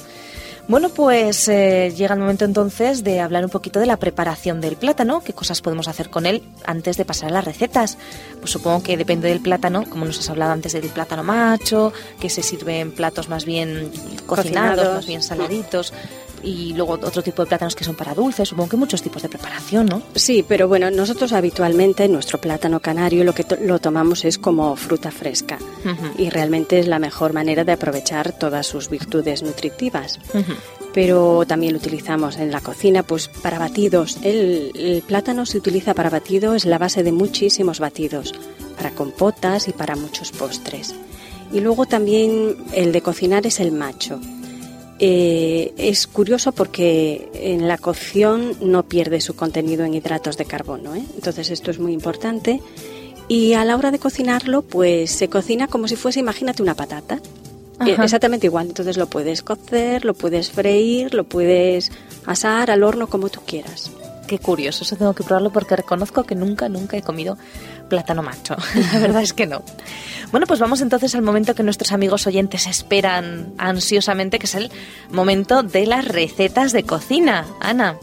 Bueno, 0.69 0.89
pues 0.89 1.47
eh, 1.47 1.91
llega 1.97 2.13
el 2.13 2.19
momento 2.19 2.45
entonces 2.45 3.03
de 3.03 3.21
hablar 3.21 3.43
un 3.43 3.49
poquito 3.49 3.79
de 3.79 3.87
la 3.87 3.97
preparación 3.97 4.61
del 4.61 4.75
plátano, 4.75 5.19
qué 5.21 5.33
cosas 5.33 5.61
podemos 5.63 5.87
hacer 5.87 6.11
con 6.11 6.27
él 6.27 6.43
antes 6.63 6.95
de 6.95 7.05
pasar 7.05 7.29
a 7.29 7.33
las 7.33 7.43
recetas. 7.43 7.97
Pues 8.39 8.51
supongo 8.51 8.83
que 8.83 8.95
depende 8.95 9.29
del 9.29 9.41
plátano, 9.41 9.83
como 9.89 10.05
nos 10.05 10.19
has 10.19 10.29
hablado 10.29 10.51
antes 10.51 10.73
del 10.73 10.83
plátano 10.89 11.23
macho, 11.23 11.91
que 12.19 12.29
se 12.29 12.43
sirve 12.43 12.81
en 12.81 12.91
platos 12.91 13.29
más 13.29 13.45
bien 13.45 13.89
cocinados, 14.27 14.27
Cocinados. 14.27 14.93
más 14.93 15.07
bien 15.07 15.23
saladitos, 15.23 15.91
y 16.43 16.73
luego 16.73 16.93
otro 16.93 17.21
tipo 17.21 17.43
de 17.43 17.47
plátanos 17.49 17.75
que 17.75 17.83
son 17.83 17.95
para 17.95 18.13
dulces, 18.13 18.49
supongo 18.49 18.69
que 18.69 18.77
muchos 18.77 19.01
tipos 19.01 19.21
de 19.21 19.29
preparación, 19.29 19.85
¿no? 19.87 20.01
Sí, 20.15 20.43
pero 20.47 20.67
bueno, 20.67 20.89
nosotros 20.91 21.33
habitualmente 21.33 22.07
nuestro 22.07 22.39
plátano 22.39 22.79
canario 22.79 23.23
lo 23.23 23.33
que 23.33 23.43
to- 23.43 23.57
lo 23.61 23.79
tomamos 23.79 24.25
es 24.25 24.37
como 24.37 24.75
fruta 24.75 25.11
fresca 25.11 25.57
y 26.17 26.29
realmente 26.29 26.79
es 26.79 26.87
la 26.87 26.99
mejor 26.99 27.33
manera 27.33 27.63
de 27.63 27.71
aprovechar 27.73 28.31
todas 28.37 28.65
sus 28.67 28.89
virtudes 28.89 29.43
nutritivas. 29.43 30.19
Pero 30.93 31.43
también 31.47 31.73
lo 31.73 31.79
utilizamos 31.79 32.37
en 32.37 32.51
la 32.51 32.61
cocina, 32.61 33.03
pues 33.03 33.27
para 33.27 33.59
batidos. 33.59 34.17
El, 34.23 34.71
el 34.75 35.01
plátano 35.03 35.45
se 35.45 35.57
utiliza 35.57 35.93
para 35.93 36.09
batidos, 36.09 36.55
es 36.55 36.65
la 36.65 36.79
base 36.79 37.03
de 37.03 37.11
muchísimos 37.11 37.79
batidos, 37.79 38.33
para 38.75 38.91
compotas 38.91 39.67
y 39.67 39.71
para 39.73 39.95
muchos 39.95 40.31
postres. 40.31 40.95
Y 41.53 41.59
luego 41.59 41.85
también 41.85 42.55
el 42.73 42.91
de 42.91 43.01
cocinar 43.01 43.45
es 43.45 43.59
el 43.59 43.71
macho. 43.71 44.19
Eh, 45.01 45.73
es 45.77 46.07
curioso 46.07 46.51
porque 46.51 47.29
en 47.33 47.69
la 47.69 47.77
cocción 47.77 48.51
no 48.61 48.83
pierde 48.83 49.21
su 49.21 49.33
contenido 49.33 49.85
en 49.85 49.93
hidratos 49.93 50.35
de 50.35 50.43
carbono, 50.43 50.93
¿eh? 50.93 51.03
entonces 51.15 51.49
esto 51.51 51.71
es 51.71 51.79
muy 51.79 51.93
importante. 51.93 52.61
Y 53.29 53.53
a 53.53 53.63
la 53.63 53.77
hora 53.77 53.91
de 53.91 53.99
cocinarlo, 53.99 54.63
pues 54.63 55.11
se 55.11 55.29
cocina 55.29 55.67
como 55.67 55.87
si 55.87 55.95
fuese, 55.95 56.19
imagínate, 56.19 56.63
una 56.63 56.75
patata. 56.75 57.21
Eh. 57.85 57.95
Exactamente 57.97 58.47
igual, 58.47 58.67
entonces 58.67 58.97
lo 58.97 59.07
puedes 59.07 59.41
cocer, 59.41 60.03
lo 60.03 60.13
puedes 60.13 60.51
freír, 60.51 61.13
lo 61.13 61.23
puedes 61.23 61.91
asar 62.25 62.69
al 62.69 62.83
horno 62.83 63.07
como 63.07 63.29
tú 63.29 63.39
quieras. 63.45 63.91
Qué 64.27 64.37
curioso, 64.37 64.83
eso 64.83 64.97
tengo 64.97 65.13
que 65.13 65.23
probarlo 65.23 65.51
porque 65.51 65.77
reconozco 65.77 66.23
que 66.23 66.35
nunca, 66.35 66.67
nunca 66.67 66.97
he 66.97 67.01
comido 67.01 67.37
plátano 67.89 68.23
macho. 68.23 68.55
La 68.93 68.99
verdad 68.99 69.21
es 69.21 69.33
que 69.33 69.45
no. 69.45 69.63
Bueno, 70.31 70.47
pues 70.47 70.59
vamos 70.59 70.81
entonces 70.81 71.15
al 71.15 71.21
momento 71.21 71.55
que 71.55 71.63
nuestros 71.63 71.91
amigos 71.91 72.27
oyentes 72.27 72.67
esperan 72.67 73.53
ansiosamente, 73.57 74.39
que 74.39 74.45
es 74.45 74.55
el 74.55 74.71
momento 75.11 75.63
de 75.63 75.85
las 75.85 76.05
recetas 76.05 76.71
de 76.71 76.83
cocina. 76.83 77.45
Ana, 77.59 77.97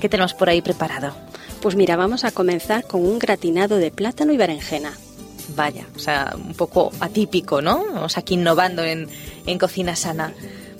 ¿qué 0.00 0.08
tenemos 0.08 0.32
por 0.32 0.48
ahí 0.48 0.62
preparado? 0.62 1.14
Pues 1.60 1.76
mira, 1.76 1.96
vamos 1.96 2.24
a 2.24 2.30
comenzar 2.30 2.86
con 2.86 3.04
un 3.04 3.18
gratinado 3.18 3.76
de 3.76 3.90
plátano 3.90 4.32
y 4.32 4.36
berenjena. 4.36 4.92
Vaya, 5.54 5.86
o 5.94 5.98
sea, 5.98 6.34
un 6.36 6.54
poco 6.54 6.92
atípico, 7.00 7.60
¿no? 7.60 7.84
Vamos 7.92 8.16
aquí 8.16 8.34
innovando 8.34 8.84
en, 8.84 9.08
en 9.46 9.58
cocina 9.58 9.96
sana. 9.96 10.32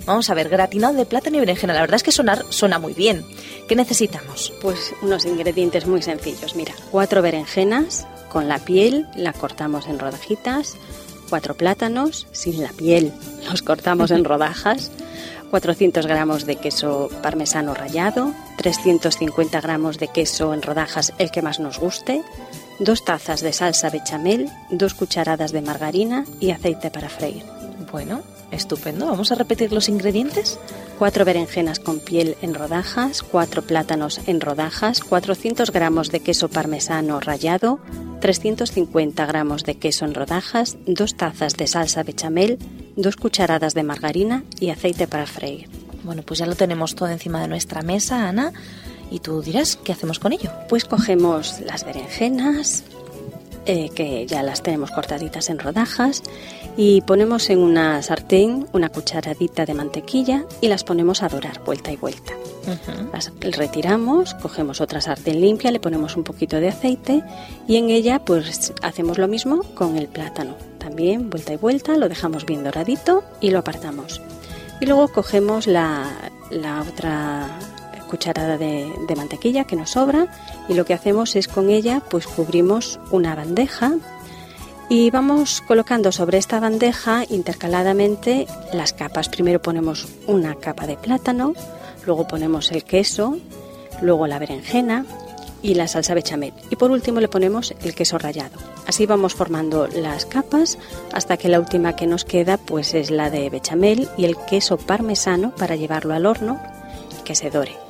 Vamos 0.05 0.29
a 0.29 0.33
ver, 0.33 0.49
gratinado 0.49 0.93
de 0.95 1.05
plátano 1.05 1.37
y 1.37 1.39
berenjena. 1.39 1.73
La 1.73 1.81
verdad 1.81 1.95
es 1.95 2.03
que 2.03 2.11
sonar 2.11 2.45
suena 2.49 2.79
muy 2.79 2.93
bien. 2.93 3.25
¿Qué 3.67 3.75
necesitamos? 3.75 4.53
Pues 4.61 4.93
unos 5.01 5.25
ingredientes 5.25 5.85
muy 5.85 6.01
sencillos. 6.01 6.55
Mira, 6.55 6.73
cuatro 6.91 7.21
berenjenas 7.21 8.05
con 8.33 8.47
la 8.49 8.57
piel, 8.57 9.07
la 9.15 9.31
cortamos 9.31 9.87
en 9.87 9.99
rodajitas. 9.99 10.75
Cuatro 11.29 11.53
plátanos 11.53 12.27
sin 12.31 12.61
la 12.61 12.69
piel, 12.69 13.13
los 13.49 13.61
cortamos 13.61 14.11
en 14.11 14.25
rodajas. 14.25 14.91
400 15.51 16.07
gramos 16.07 16.47
de 16.47 16.55
queso 16.55 17.09
parmesano 17.21 17.75
rallado, 17.75 18.33
350 18.57 19.61
gramos 19.61 19.99
de 19.99 20.07
queso 20.07 20.51
en 20.51 20.63
rodajas, 20.63 21.13
el 21.19 21.29
que 21.29 21.43
más 21.43 21.59
nos 21.59 21.77
guste, 21.77 22.23
dos 22.79 23.05
tazas 23.05 23.41
de 23.41 23.53
salsa 23.53 23.91
bechamel, 23.91 24.49
dos 24.71 24.95
cucharadas 24.95 25.51
de 25.51 25.61
margarina 25.61 26.25
y 26.39 26.49
aceite 26.49 26.89
para 26.89 27.07
freír. 27.07 27.43
Bueno, 27.91 28.23
estupendo. 28.49 29.05
Vamos 29.05 29.31
a 29.31 29.35
repetir 29.35 29.71
los 29.71 29.89
ingredientes. 29.89 30.59
Cuatro 30.97 31.23
berenjenas 31.23 31.79
con 31.79 31.99
piel 31.99 32.35
en 32.41 32.55
rodajas, 32.55 33.21
cuatro 33.21 33.61
plátanos 33.61 34.21
en 34.25 34.41
rodajas, 34.41 35.01
400 35.01 35.71
gramos 35.71 36.09
de 36.09 36.21
queso 36.21 36.49
parmesano 36.49 37.19
rallado, 37.19 37.79
350 38.23 39.25
gramos 39.25 39.65
de 39.65 39.75
queso 39.75 40.05
en 40.05 40.13
rodajas, 40.13 40.77
dos 40.85 41.15
tazas 41.15 41.57
de 41.57 41.67
salsa 41.67 42.03
bechamel, 42.03 42.57
dos 42.95 43.17
cucharadas 43.17 43.73
de 43.73 43.83
margarina 43.83 44.45
y 44.61 44.69
aceite 44.69 45.07
para 45.07 45.25
freír. 45.25 45.67
Bueno, 46.05 46.23
pues 46.23 46.39
ya 46.39 46.45
lo 46.45 46.55
tenemos 46.55 46.95
todo 46.95 47.09
encima 47.09 47.41
de 47.41 47.49
nuestra 47.49 47.81
mesa, 47.81 48.29
Ana. 48.29 48.53
Y 49.11 49.19
tú 49.19 49.41
dirás, 49.41 49.75
¿qué 49.75 49.91
hacemos 49.91 50.19
con 50.19 50.31
ello? 50.31 50.49
Pues 50.69 50.85
cogemos 50.85 51.59
las 51.59 51.83
berenjenas, 51.83 52.85
eh, 53.65 53.89
que 53.89 54.25
ya 54.25 54.43
las 54.43 54.63
tenemos 54.63 54.91
cortaditas 54.91 55.49
en 55.49 55.59
rodajas, 55.59 56.23
y 56.75 57.01
ponemos 57.01 57.49
en 57.49 57.59
una 57.59 58.01
sartén 58.01 58.67
una 58.73 58.89
cucharadita 58.89 59.65
de 59.65 59.73
mantequilla 59.73 60.45
y 60.61 60.67
las 60.67 60.83
ponemos 60.83 61.21
a 61.21 61.29
dorar 61.29 61.63
vuelta 61.63 61.91
y 61.91 61.97
vuelta. 61.97 62.33
Las 63.11 63.31
retiramos, 63.41 64.33
cogemos 64.35 64.81
otra 64.81 65.01
sartén 65.01 65.41
limpia, 65.41 65.71
le 65.71 65.79
ponemos 65.79 66.15
un 66.15 66.23
poquito 66.23 66.59
de 66.59 66.69
aceite 66.69 67.23
y 67.67 67.77
en 67.77 67.89
ella 67.89 68.23
pues 68.25 68.73
hacemos 68.81 69.17
lo 69.17 69.27
mismo 69.27 69.63
con 69.75 69.97
el 69.97 70.07
plátano. 70.07 70.55
También 70.79 71.29
vuelta 71.29 71.53
y 71.53 71.57
vuelta, 71.57 71.97
lo 71.97 72.09
dejamos 72.09 72.45
bien 72.45 72.63
doradito 72.63 73.23
y 73.39 73.51
lo 73.51 73.59
apartamos. 73.59 74.21
Y 74.81 74.85
luego 74.85 75.09
cogemos 75.09 75.67
la, 75.67 76.09
la 76.49 76.81
otra 76.81 77.59
cucharada 78.13 78.59
de, 78.59 78.93
mantequilla 79.17 79.63
que 79.63 79.75
nos 79.75 79.89
sobra 79.89 80.27
y 80.69 80.75
lo 80.75 80.85
que 80.85 80.93
hacemos 80.93 81.35
es 81.35 81.47
con 81.47 81.71
ella 81.71 82.03
pues 82.11 82.27
cubrimos 82.27 82.99
una 83.09 83.33
bandeja 83.33 83.93
y 84.87 85.09
vamos 85.09 85.61
colocando 85.67 86.11
sobre 86.11 86.37
esta 86.37 86.59
bandeja 86.59 87.23
intercaladamente 87.27 88.45
las 88.71 88.93
capas. 88.93 89.29
Primero 89.29 89.63
ponemos 89.63 90.07
una 90.27 90.53
capa 90.53 90.85
de 90.85 90.95
plátano, 90.95 91.55
luego 92.05 92.27
ponemos 92.27 92.71
el 92.71 92.83
queso, 92.83 93.39
luego 93.99 94.27
la 94.27 94.37
berenjena 94.37 95.07
y 95.63 95.73
la 95.73 95.87
salsa 95.87 96.13
bechamel 96.13 96.53
y 96.69 96.75
por 96.75 96.91
último 96.91 97.19
le 97.19 97.29
ponemos 97.29 97.73
el 97.81 97.95
queso 97.95 98.19
rallado. 98.19 98.59
Así 98.85 99.07
vamos 99.07 99.33
formando 99.33 99.87
las 99.87 100.27
capas 100.27 100.77
hasta 101.13 101.37
que 101.37 101.49
la 101.49 101.59
última 101.59 101.95
que 101.95 102.05
nos 102.05 102.25
queda 102.25 102.57
pues 102.57 102.93
es 102.93 103.09
la 103.09 103.31
de 103.31 103.49
bechamel 103.49 104.07
y 104.17 104.25
el 104.25 104.37
queso 104.37 104.77
parmesano 104.77 105.55
para 105.55 105.75
llevarlo 105.75 106.13
al 106.13 106.27
horno 106.27 106.61
que 107.25 107.33
se 107.33 107.49
dore. 107.49 107.82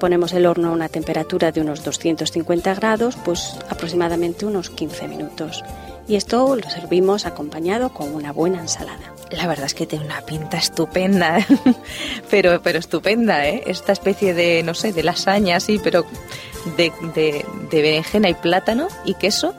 Ponemos 0.00 0.32
el 0.32 0.46
horno 0.46 0.68
a 0.68 0.72
una 0.72 0.88
temperatura 0.88 1.52
de 1.52 1.60
unos 1.60 1.84
250 1.84 2.74
grados, 2.74 3.16
pues 3.24 3.56
aproximadamente 3.68 4.46
unos 4.46 4.70
15 4.70 5.06
minutos. 5.08 5.62
Y 6.08 6.16
esto 6.16 6.56
lo 6.56 6.68
servimos 6.68 7.26
acompañado 7.26 7.90
con 7.94 8.12
una 8.14 8.32
buena 8.32 8.60
ensalada. 8.60 9.14
La 9.30 9.46
verdad 9.46 9.66
es 9.66 9.74
que 9.74 9.86
tiene 9.86 10.06
una 10.06 10.22
pinta 10.22 10.56
estupenda, 10.56 11.46
pero, 12.30 12.60
pero 12.62 12.78
estupenda, 12.78 13.46
¿eh? 13.46 13.62
Esta 13.66 13.92
especie 13.92 14.34
de, 14.34 14.62
no 14.64 14.74
sé, 14.74 14.92
de 14.92 15.04
lasaña 15.04 15.56
así, 15.56 15.78
pero 15.84 16.04
de, 16.76 16.92
de, 17.14 17.44
de 17.70 17.82
berenjena 17.82 18.28
y 18.28 18.34
plátano 18.34 18.88
y 19.04 19.14
queso, 19.14 19.54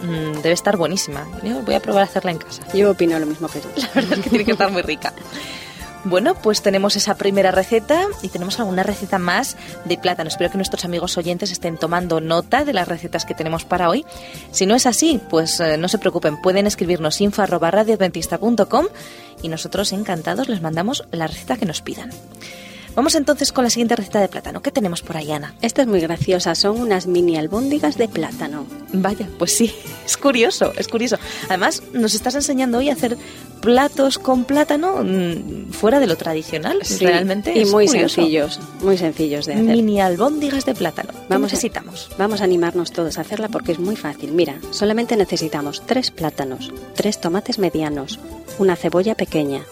mmm, 0.00 0.40
debe 0.42 0.52
estar 0.52 0.76
buenísima. 0.76 1.28
Yo 1.44 1.62
voy 1.62 1.74
a 1.74 1.80
probar 1.80 2.02
a 2.02 2.06
hacerla 2.06 2.32
en 2.32 2.38
casa. 2.38 2.62
Yo 2.74 2.90
opino 2.90 3.18
lo 3.18 3.26
mismo 3.26 3.46
que 3.48 3.60
tú. 3.60 3.68
La 3.76 3.88
verdad 3.94 4.18
es 4.18 4.24
que 4.24 4.30
tiene 4.30 4.44
que 4.44 4.52
estar 4.52 4.70
muy 4.72 4.82
rica. 4.82 5.12
Bueno, 6.04 6.34
pues 6.34 6.62
tenemos 6.62 6.96
esa 6.96 7.14
primera 7.14 7.52
receta 7.52 8.06
y 8.22 8.28
tenemos 8.28 8.58
alguna 8.58 8.82
receta 8.82 9.20
más 9.20 9.56
de 9.84 9.96
plátano. 9.96 10.28
Espero 10.28 10.50
que 10.50 10.58
nuestros 10.58 10.84
amigos 10.84 11.16
oyentes 11.16 11.52
estén 11.52 11.78
tomando 11.78 12.20
nota 12.20 12.64
de 12.64 12.72
las 12.72 12.88
recetas 12.88 13.24
que 13.24 13.34
tenemos 13.34 13.64
para 13.64 13.88
hoy. 13.88 14.04
Si 14.50 14.66
no 14.66 14.74
es 14.74 14.86
así, 14.86 15.20
pues 15.30 15.60
eh, 15.60 15.76
no 15.76 15.88
se 15.88 15.98
preocupen, 15.98 16.40
pueden 16.42 16.66
escribirnos 16.66 17.20
info 17.20 17.42
arroba 17.42 17.70
radioadventista.com 17.70 18.86
y 19.42 19.48
nosotros 19.48 19.92
encantados 19.92 20.48
les 20.48 20.60
mandamos 20.60 21.04
la 21.12 21.28
receta 21.28 21.56
que 21.56 21.66
nos 21.66 21.82
pidan. 21.82 22.10
Vamos 22.94 23.14
entonces 23.14 23.52
con 23.52 23.64
la 23.64 23.70
siguiente 23.70 23.96
receta 23.96 24.20
de 24.20 24.28
plátano. 24.28 24.60
¿Qué 24.60 24.70
tenemos 24.70 25.00
por 25.02 25.16
ahí, 25.16 25.32
Ana? 25.32 25.54
Esta 25.62 25.80
es 25.82 25.88
muy 25.88 26.00
graciosa, 26.00 26.54
son 26.54 26.78
unas 26.78 27.06
mini 27.06 27.38
albóndigas 27.38 27.96
de 27.96 28.06
plátano. 28.06 28.66
Vaya, 28.92 29.26
pues 29.38 29.56
sí, 29.56 29.74
es 30.06 30.16
curioso, 30.18 30.72
es 30.76 30.88
curioso. 30.88 31.16
Además, 31.48 31.82
nos 31.94 32.14
estás 32.14 32.34
enseñando 32.34 32.78
hoy 32.78 32.90
a 32.90 32.92
hacer 32.92 33.16
platos 33.62 34.18
con 34.18 34.44
plátano 34.44 35.02
mmm, 35.04 35.70
fuera 35.70 36.00
de 36.00 36.06
lo 36.06 36.16
tradicional. 36.16 36.80
Sí, 36.84 37.06
Realmente 37.06 37.56
y 37.56 37.62
es 37.62 37.70
muy 37.70 37.86
curioso. 37.86 38.16
sencillos, 38.16 38.60
muy 38.82 38.98
sencillos 38.98 39.46
de 39.46 39.54
hacer. 39.54 39.64
Mini 39.64 39.98
albóndigas 40.00 40.66
de 40.66 40.74
plátano. 40.74 41.12
¿Qué 41.12 41.18
Vamos 41.30 41.50
a- 41.50 41.54
necesitamos? 41.54 42.10
Vamos 42.18 42.42
a 42.42 42.44
animarnos 42.44 42.92
todos 42.92 43.16
a 43.16 43.22
hacerla 43.22 43.48
porque 43.48 43.72
es 43.72 43.78
muy 43.78 43.96
fácil. 43.96 44.32
Mira, 44.32 44.56
solamente 44.70 45.16
necesitamos 45.16 45.82
tres 45.86 46.10
plátanos, 46.10 46.70
tres 46.94 47.20
tomates 47.20 47.58
medianos, 47.58 48.18
una 48.58 48.76
cebolla 48.76 49.14
pequeña, 49.14 49.62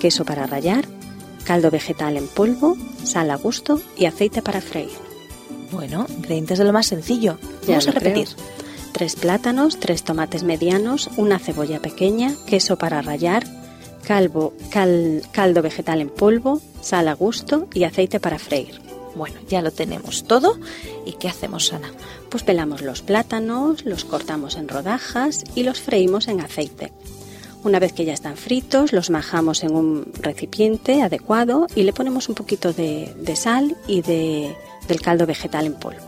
queso 0.00 0.24
para 0.24 0.46
rallar, 0.46 0.86
caldo 1.44 1.70
vegetal 1.70 2.16
en 2.16 2.28
polvo, 2.28 2.76
sal 3.04 3.30
a 3.30 3.36
gusto 3.36 3.80
y 3.96 4.06
aceite 4.06 4.42
para 4.42 4.60
freír. 4.60 4.90
Bueno, 5.70 6.06
ingredientes 6.08 6.58
de 6.58 6.64
lo 6.64 6.72
más 6.72 6.86
sencillo. 6.86 7.38
Ya 7.62 7.68
Vamos 7.78 7.88
a 7.88 7.92
creo. 7.92 8.02
repetir. 8.14 8.28
Tres 8.92 9.16
plátanos, 9.16 9.78
tres 9.80 10.02
tomates 10.04 10.42
medianos, 10.42 11.08
una 11.16 11.38
cebolla 11.38 11.80
pequeña, 11.80 12.34
queso 12.46 12.76
para 12.76 13.00
rallar, 13.00 13.44
calvo, 14.06 14.52
cal- 14.70 15.22
caldo 15.32 15.62
vegetal 15.62 16.00
en 16.02 16.10
polvo, 16.10 16.60
sal 16.82 17.08
a 17.08 17.14
gusto 17.14 17.68
y 17.72 17.84
aceite 17.84 18.20
para 18.20 18.38
freír. 18.38 18.80
Bueno, 19.14 19.36
ya 19.48 19.60
lo 19.62 19.70
tenemos 19.70 20.24
todo. 20.24 20.58
¿Y 21.06 21.12
qué 21.12 21.28
hacemos, 21.28 21.72
Ana? 21.72 21.90
Pues 22.30 22.42
pelamos 22.42 22.80
los 22.82 23.02
plátanos, 23.02 23.84
los 23.84 24.04
cortamos 24.04 24.56
en 24.56 24.68
rodajas 24.68 25.44
y 25.54 25.62
los 25.64 25.80
freímos 25.80 26.28
en 26.28 26.40
aceite. 26.40 26.92
Una 27.64 27.78
vez 27.78 27.92
que 27.92 28.04
ya 28.04 28.12
están 28.12 28.36
fritos, 28.36 28.92
los 28.92 29.10
majamos 29.10 29.62
en 29.62 29.74
un 29.74 30.12
recipiente 30.20 31.02
adecuado 31.02 31.66
y 31.76 31.84
le 31.84 31.92
ponemos 31.92 32.28
un 32.28 32.34
poquito 32.34 32.72
de, 32.72 33.14
de 33.20 33.36
sal 33.36 33.76
y 33.86 34.02
de, 34.02 34.56
del 34.88 35.00
caldo 35.00 35.26
vegetal 35.26 35.66
en 35.66 35.74
polvo. 35.74 36.00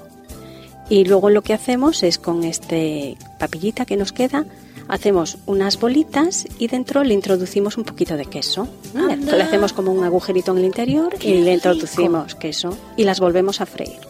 Y 0.90 1.05
luego 1.05 1.31
lo 1.31 1.43
que 1.43 1.55
hacemos 1.55 2.03
es 2.03 2.19
con 2.19 2.45
este 2.45 3.17
papillita 3.38 3.87
que 3.87 3.97
nos 3.97 4.12
queda, 4.12 4.45
hacemos 4.88 5.38
unas 5.47 5.79
bolitas 5.79 6.47
y 6.59 6.67
dentro 6.67 7.05
le 7.05 7.14
introducimos 7.14 7.79
un 7.79 7.85
poquito 7.85 8.17
de 8.17 8.27
queso. 8.27 8.69
Le 8.93 9.43
hacemos 9.43 9.73
como 9.73 9.93
un 9.93 10.05
agujerito 10.05 10.53
en 10.53 10.59
el 10.59 10.64
interior 10.64 11.14
Qué 11.19 11.29
y 11.29 11.33
le 11.35 11.38
rico. 11.40 11.55
introducimos 11.55 12.35
queso 12.35 12.77
y 12.97 13.05
las 13.05 13.21
volvemos 13.21 13.61
a 13.61 13.67
freír. 13.67 14.01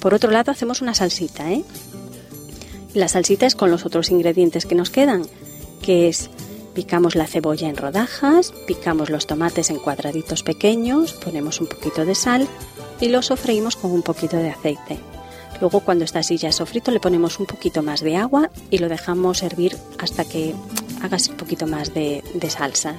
Por 0.00 0.14
otro 0.14 0.30
lado 0.30 0.52
hacemos 0.52 0.82
una 0.82 0.94
salsita, 0.94 1.50
¿eh? 1.50 1.64
La 2.94 3.08
salsita 3.08 3.46
es 3.46 3.54
con 3.56 3.70
los 3.70 3.84
otros 3.84 4.10
ingredientes 4.10 4.66
que 4.66 4.74
nos 4.74 4.90
quedan, 4.90 5.22
que 5.82 6.08
es 6.08 6.30
picamos 6.78 7.16
la 7.16 7.26
cebolla 7.26 7.68
en 7.68 7.76
rodajas, 7.76 8.52
picamos 8.68 9.10
los 9.10 9.26
tomates 9.26 9.68
en 9.70 9.80
cuadraditos 9.80 10.44
pequeños, 10.44 11.12
ponemos 11.12 11.60
un 11.60 11.66
poquito 11.66 12.04
de 12.04 12.14
sal 12.14 12.46
y 13.00 13.08
lo 13.08 13.20
sofreímos 13.20 13.74
con 13.74 13.90
un 13.90 14.02
poquito 14.02 14.36
de 14.36 14.50
aceite. 14.50 14.96
Luego 15.60 15.80
cuando 15.80 16.04
está 16.04 16.20
así 16.20 16.36
ya 16.36 16.52
sofrito 16.52 16.92
le 16.92 17.00
ponemos 17.00 17.40
un 17.40 17.46
poquito 17.46 17.82
más 17.82 18.00
de 18.00 18.14
agua 18.14 18.52
y 18.70 18.78
lo 18.78 18.88
dejamos 18.88 19.42
hervir 19.42 19.76
hasta 19.98 20.24
que 20.24 20.54
hagas 21.02 21.28
un 21.28 21.36
poquito 21.36 21.66
más 21.66 21.92
de, 21.94 22.22
de 22.34 22.48
salsa. 22.48 22.94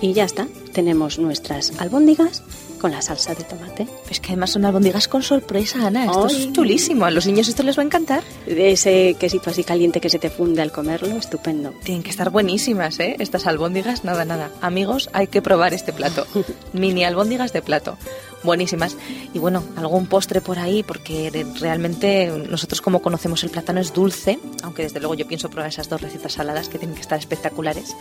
Y 0.00 0.12
ya 0.12 0.22
está, 0.22 0.46
tenemos 0.72 1.18
nuestras 1.18 1.72
albóndigas 1.80 2.44
con 2.84 2.92
la 2.92 3.00
salsa 3.00 3.34
de 3.34 3.44
tomate. 3.44 3.88
Es 4.10 4.20
que 4.20 4.32
además 4.32 4.50
son 4.50 4.66
albóndigas 4.66 5.08
con 5.08 5.22
sorpresa, 5.22 5.86
Ana. 5.86 6.04
Esto 6.04 6.26
Ay. 6.28 6.36
es 6.36 6.52
chulísimo. 6.52 7.06
A 7.06 7.10
los 7.10 7.26
niños 7.26 7.48
esto 7.48 7.62
les 7.62 7.78
va 7.78 7.82
a 7.82 7.86
encantar. 7.86 8.22
De 8.44 8.72
ese 8.72 9.16
quesito 9.18 9.48
así 9.48 9.64
caliente 9.64 10.02
que 10.02 10.10
se 10.10 10.18
te 10.18 10.28
funde 10.28 10.60
al 10.60 10.70
comerlo, 10.70 11.16
estupendo. 11.16 11.72
Tienen 11.82 12.02
que 12.02 12.10
estar 12.10 12.28
buenísimas, 12.28 13.00
¿eh? 13.00 13.16
Estas 13.20 13.46
albóndigas, 13.46 14.04
nada, 14.04 14.26
nada. 14.26 14.50
Amigos, 14.60 15.08
hay 15.14 15.28
que 15.28 15.40
probar 15.40 15.72
este 15.72 15.94
plato. 15.94 16.26
Mini 16.74 17.04
albóndigas 17.04 17.54
de 17.54 17.62
plato. 17.62 17.96
Buenísimas. 18.42 18.98
Y 19.32 19.38
bueno, 19.38 19.64
algún 19.76 20.06
postre 20.06 20.42
por 20.42 20.58
ahí, 20.58 20.82
porque 20.82 21.46
realmente 21.58 22.30
nosotros 22.50 22.82
como 22.82 23.00
conocemos 23.00 23.42
el 23.44 23.48
plátano 23.48 23.80
es 23.80 23.94
dulce, 23.94 24.38
aunque 24.62 24.82
desde 24.82 25.00
luego 25.00 25.14
yo 25.14 25.26
pienso 25.26 25.48
probar 25.48 25.70
esas 25.70 25.88
dos 25.88 26.02
recetas 26.02 26.34
saladas 26.34 26.68
que 26.68 26.76
tienen 26.76 26.94
que 26.94 27.00
estar 27.00 27.18
espectaculares. 27.18 27.96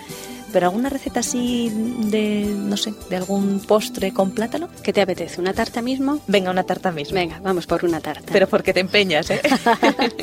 Pero 0.54 0.68
alguna 0.68 0.90
receta 0.90 1.22
así 1.22 1.70
de, 1.72 2.46
no 2.46 2.78
sé, 2.78 2.94
de 3.10 3.16
algún 3.16 3.60
postre 3.60 4.14
con 4.14 4.32
plátano. 4.32 4.70
¿Qué 4.84 4.94
te 4.94 5.02
apetece? 5.02 5.42
¿Una 5.42 5.54
tarta 5.54 5.82
mismo? 5.82 6.20
Venga, 6.28 6.52
una 6.52 6.64
tarta 6.64 6.92
mismo. 6.92 7.16
Venga, 7.16 7.40
vamos 7.44 7.66
por 7.66 7.84
una 7.84 8.00
tarta. 8.00 8.32
Pero 8.32 8.48
porque 8.48 8.72
te 8.72 8.80
empeñas, 8.80 9.32
¿eh? 9.32 9.42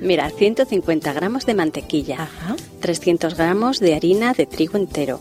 Mira, 0.00 0.30
150 0.30 1.12
gramos 1.12 1.46
de 1.46 1.54
mantequilla, 1.54 2.22
Ajá. 2.22 2.56
300 2.80 3.36
gramos 3.36 3.78
de 3.78 3.94
harina 3.94 4.32
de 4.32 4.46
trigo 4.46 4.76
entero, 4.76 5.20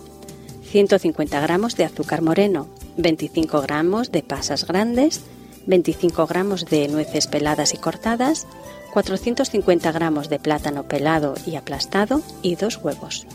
150 0.72 1.40
gramos 1.40 1.76
de 1.76 1.86
azúcar 1.86 2.24
moreno, 2.24 2.68
25 2.98 3.62
gramos 3.62 4.12
de 4.12 4.24
pasas 4.24 4.66
grandes, 4.66 5.22
25 5.68 6.26
gramos 6.26 6.66
de 6.66 6.88
nueces 6.88 7.28
peladas 7.28 7.76
y 7.76 7.78
cortadas, 7.78 8.48
450 8.92 9.92
gramos 9.92 10.30
de 10.30 10.40
plátano 10.40 10.84
pelado 10.84 11.36
y 11.46 11.58
aplastado 11.58 12.24
y 12.42 12.56
dos 12.56 12.78
huevos. 12.78 13.28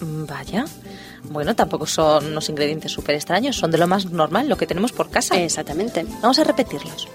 Mm, 0.00 0.26
Vaya. 0.26 0.64
Bueno, 1.24 1.54
tampoco 1.54 1.86
son 1.86 2.26
unos 2.26 2.48
ingredientes 2.48 2.92
súper 2.92 3.14
extraños, 3.14 3.56
son 3.56 3.70
de 3.70 3.78
lo 3.78 3.86
más 3.86 4.06
normal, 4.06 4.48
lo 4.48 4.56
que 4.56 4.66
tenemos 4.66 4.92
por 4.92 5.10
casa. 5.10 5.40
Exactamente. 5.40 6.04
Vamos 6.22 6.38
a 6.38 6.44
repetirlos. 6.44 7.08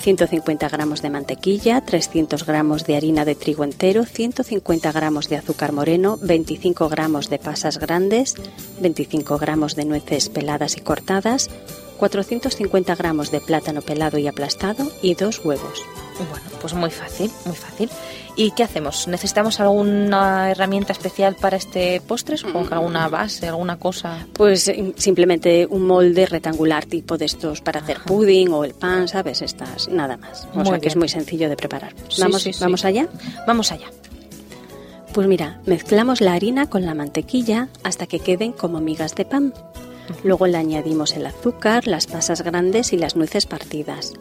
150 0.00 0.68
gramos 0.70 1.02
de 1.02 1.10
mantequilla, 1.10 1.82
300 1.82 2.46
gramos 2.46 2.86
de 2.86 2.96
harina 2.96 3.26
de 3.26 3.34
trigo 3.34 3.64
entero, 3.64 4.06
150 4.06 4.92
gramos 4.92 5.28
de 5.28 5.36
azúcar 5.36 5.72
moreno, 5.72 6.18
25 6.22 6.88
gramos 6.88 7.28
de 7.28 7.38
pasas 7.38 7.78
grandes, 7.78 8.34
25 8.80 9.36
gramos 9.36 9.76
de 9.76 9.84
nueces 9.84 10.30
peladas 10.30 10.78
y 10.78 10.80
cortadas, 10.80 11.50
450 11.98 12.94
gramos 12.94 13.30
de 13.30 13.42
plátano 13.42 13.82
pelado 13.82 14.16
y 14.16 14.26
aplastado 14.26 14.90
y 15.02 15.14
dos 15.14 15.44
huevos. 15.44 15.84
Bueno, 16.18 16.44
pues 16.60 16.74
muy 16.74 16.90
fácil, 16.90 17.30
muy 17.46 17.56
fácil. 17.56 17.90
¿Y 18.36 18.52
qué 18.52 18.62
hacemos? 18.62 19.08
¿Necesitamos 19.08 19.60
alguna 19.60 20.50
herramienta 20.50 20.92
especial 20.92 21.34
para 21.34 21.56
este 21.56 22.00
postre? 22.00 22.36
Supongo 22.36 22.68
que 22.68 22.74
alguna 22.74 23.08
base, 23.08 23.48
alguna 23.48 23.76
cosa. 23.78 24.26
Pues 24.34 24.68
eh, 24.68 24.94
simplemente 24.96 25.66
un 25.68 25.86
molde 25.86 26.26
rectangular 26.26 26.86
tipo 26.86 27.18
de 27.18 27.24
estos 27.26 27.60
para 27.60 27.80
hacer 27.80 28.00
pudding 28.00 28.52
o 28.52 28.64
el 28.64 28.74
pan, 28.74 29.08
¿sabes? 29.08 29.42
Estas, 29.42 29.88
nada 29.88 30.16
más. 30.16 30.46
O 30.54 30.58
Muy 30.58 30.64
sea 30.66 30.74
que 30.74 30.80
bien. 30.80 30.88
es 30.90 30.96
muy 30.96 31.08
sencillo 31.08 31.48
de 31.48 31.56
preparar. 31.56 31.92
Sí, 32.08 32.22
¿Vamos, 32.22 32.42
sí, 32.42 32.52
sí. 32.52 32.60
¿Vamos 32.62 32.84
allá? 32.84 33.08
Vamos 33.46 33.72
allá. 33.72 33.86
Pues 35.12 35.26
mira, 35.26 35.60
mezclamos 35.66 36.20
la 36.20 36.34
harina 36.34 36.70
con 36.70 36.86
la 36.86 36.94
mantequilla 36.94 37.68
hasta 37.82 38.06
que 38.06 38.20
queden 38.20 38.52
como 38.52 38.80
migas 38.80 39.14
de 39.16 39.24
pan. 39.24 39.52
Luego 40.22 40.46
le 40.46 40.56
añadimos 40.56 41.14
el 41.16 41.26
azúcar, 41.26 41.86
las 41.86 42.06
pasas 42.06 42.42
grandes 42.42 42.92
y 42.92 42.96
las 42.96 43.16
nueces 43.16 43.46
partidas. 43.46 44.12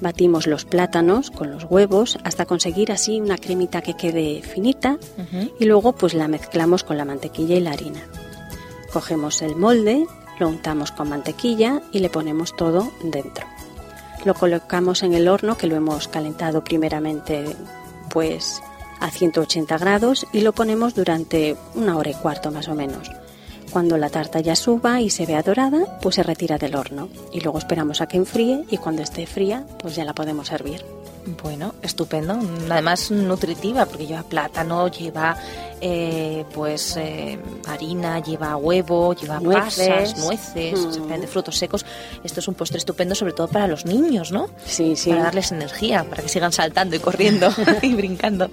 Batimos 0.00 0.46
los 0.46 0.64
plátanos 0.64 1.30
con 1.30 1.50
los 1.50 1.64
huevos 1.64 2.18
hasta 2.22 2.46
conseguir 2.46 2.92
así 2.92 3.20
una 3.20 3.36
cremita 3.36 3.82
que 3.82 3.94
quede 3.94 4.42
finita 4.42 4.98
y 5.58 5.64
luego 5.64 5.92
pues 5.92 6.14
la 6.14 6.28
mezclamos 6.28 6.84
con 6.84 6.96
la 6.96 7.04
mantequilla 7.04 7.56
y 7.56 7.60
la 7.60 7.72
harina. 7.72 8.00
Cogemos 8.92 9.42
el 9.42 9.56
molde, 9.56 10.06
lo 10.38 10.48
untamos 10.48 10.92
con 10.92 11.08
mantequilla 11.08 11.82
y 11.92 11.98
le 11.98 12.10
ponemos 12.10 12.54
todo 12.56 12.90
dentro. 13.02 13.46
Lo 14.24 14.34
colocamos 14.34 15.02
en 15.02 15.14
el 15.14 15.28
horno 15.28 15.56
que 15.56 15.66
lo 15.66 15.76
hemos 15.76 16.08
calentado 16.08 16.62
primeramente 16.62 17.56
pues 18.10 18.62
a 19.00 19.10
180 19.10 19.78
grados 19.78 20.26
y 20.32 20.40
lo 20.40 20.52
ponemos 20.52 20.94
durante 20.94 21.56
una 21.74 21.96
hora 21.96 22.10
y 22.10 22.14
cuarto 22.14 22.50
más 22.50 22.68
o 22.68 22.74
menos. 22.74 23.10
Cuando 23.70 23.96
la 23.98 24.08
tarta 24.08 24.40
ya 24.40 24.56
suba 24.56 25.00
y 25.00 25.10
se 25.10 25.26
vea 25.26 25.42
dorada, 25.42 25.98
pues 26.00 26.16
se 26.16 26.22
retira 26.22 26.58
del 26.58 26.74
horno 26.74 27.08
y 27.32 27.40
luego 27.40 27.58
esperamos 27.58 28.00
a 28.00 28.06
que 28.06 28.16
enfríe 28.16 28.64
y 28.70 28.78
cuando 28.78 29.02
esté 29.02 29.26
fría, 29.26 29.64
pues 29.78 29.94
ya 29.94 30.04
la 30.04 30.14
podemos 30.14 30.48
servir. 30.48 30.84
Bueno, 31.42 31.74
estupendo. 31.82 32.38
Además 32.70 33.10
nutritiva, 33.10 33.84
porque 33.84 34.06
lleva 34.06 34.22
plátano, 34.22 34.88
lleva 34.88 35.36
eh, 35.80 36.44
pues 36.54 36.96
eh, 36.96 37.38
harina, 37.66 38.20
lleva 38.22 38.56
huevo, 38.56 39.14
lleva 39.14 39.40
Nueces. 39.40 39.88
pasas, 39.88 40.18
nueces, 40.24 40.78
Mm. 40.80 40.88
exactamente, 40.88 41.26
frutos 41.26 41.56
secos. 41.56 41.84
Esto 42.24 42.40
es 42.40 42.48
un 42.48 42.54
postre 42.54 42.78
estupendo, 42.78 43.14
sobre 43.14 43.32
todo 43.32 43.48
para 43.48 43.66
los 43.68 43.84
niños, 43.86 44.32
¿no? 44.32 44.48
Sí, 44.64 44.96
sí. 44.96 45.10
Para 45.10 45.24
darles 45.24 45.52
energía, 45.52 46.04
para 46.04 46.22
que 46.22 46.28
sigan 46.28 46.52
saltando 46.52 46.96
y 46.96 46.98
corriendo 46.98 47.48
y 47.82 47.94
brincando 47.94 48.50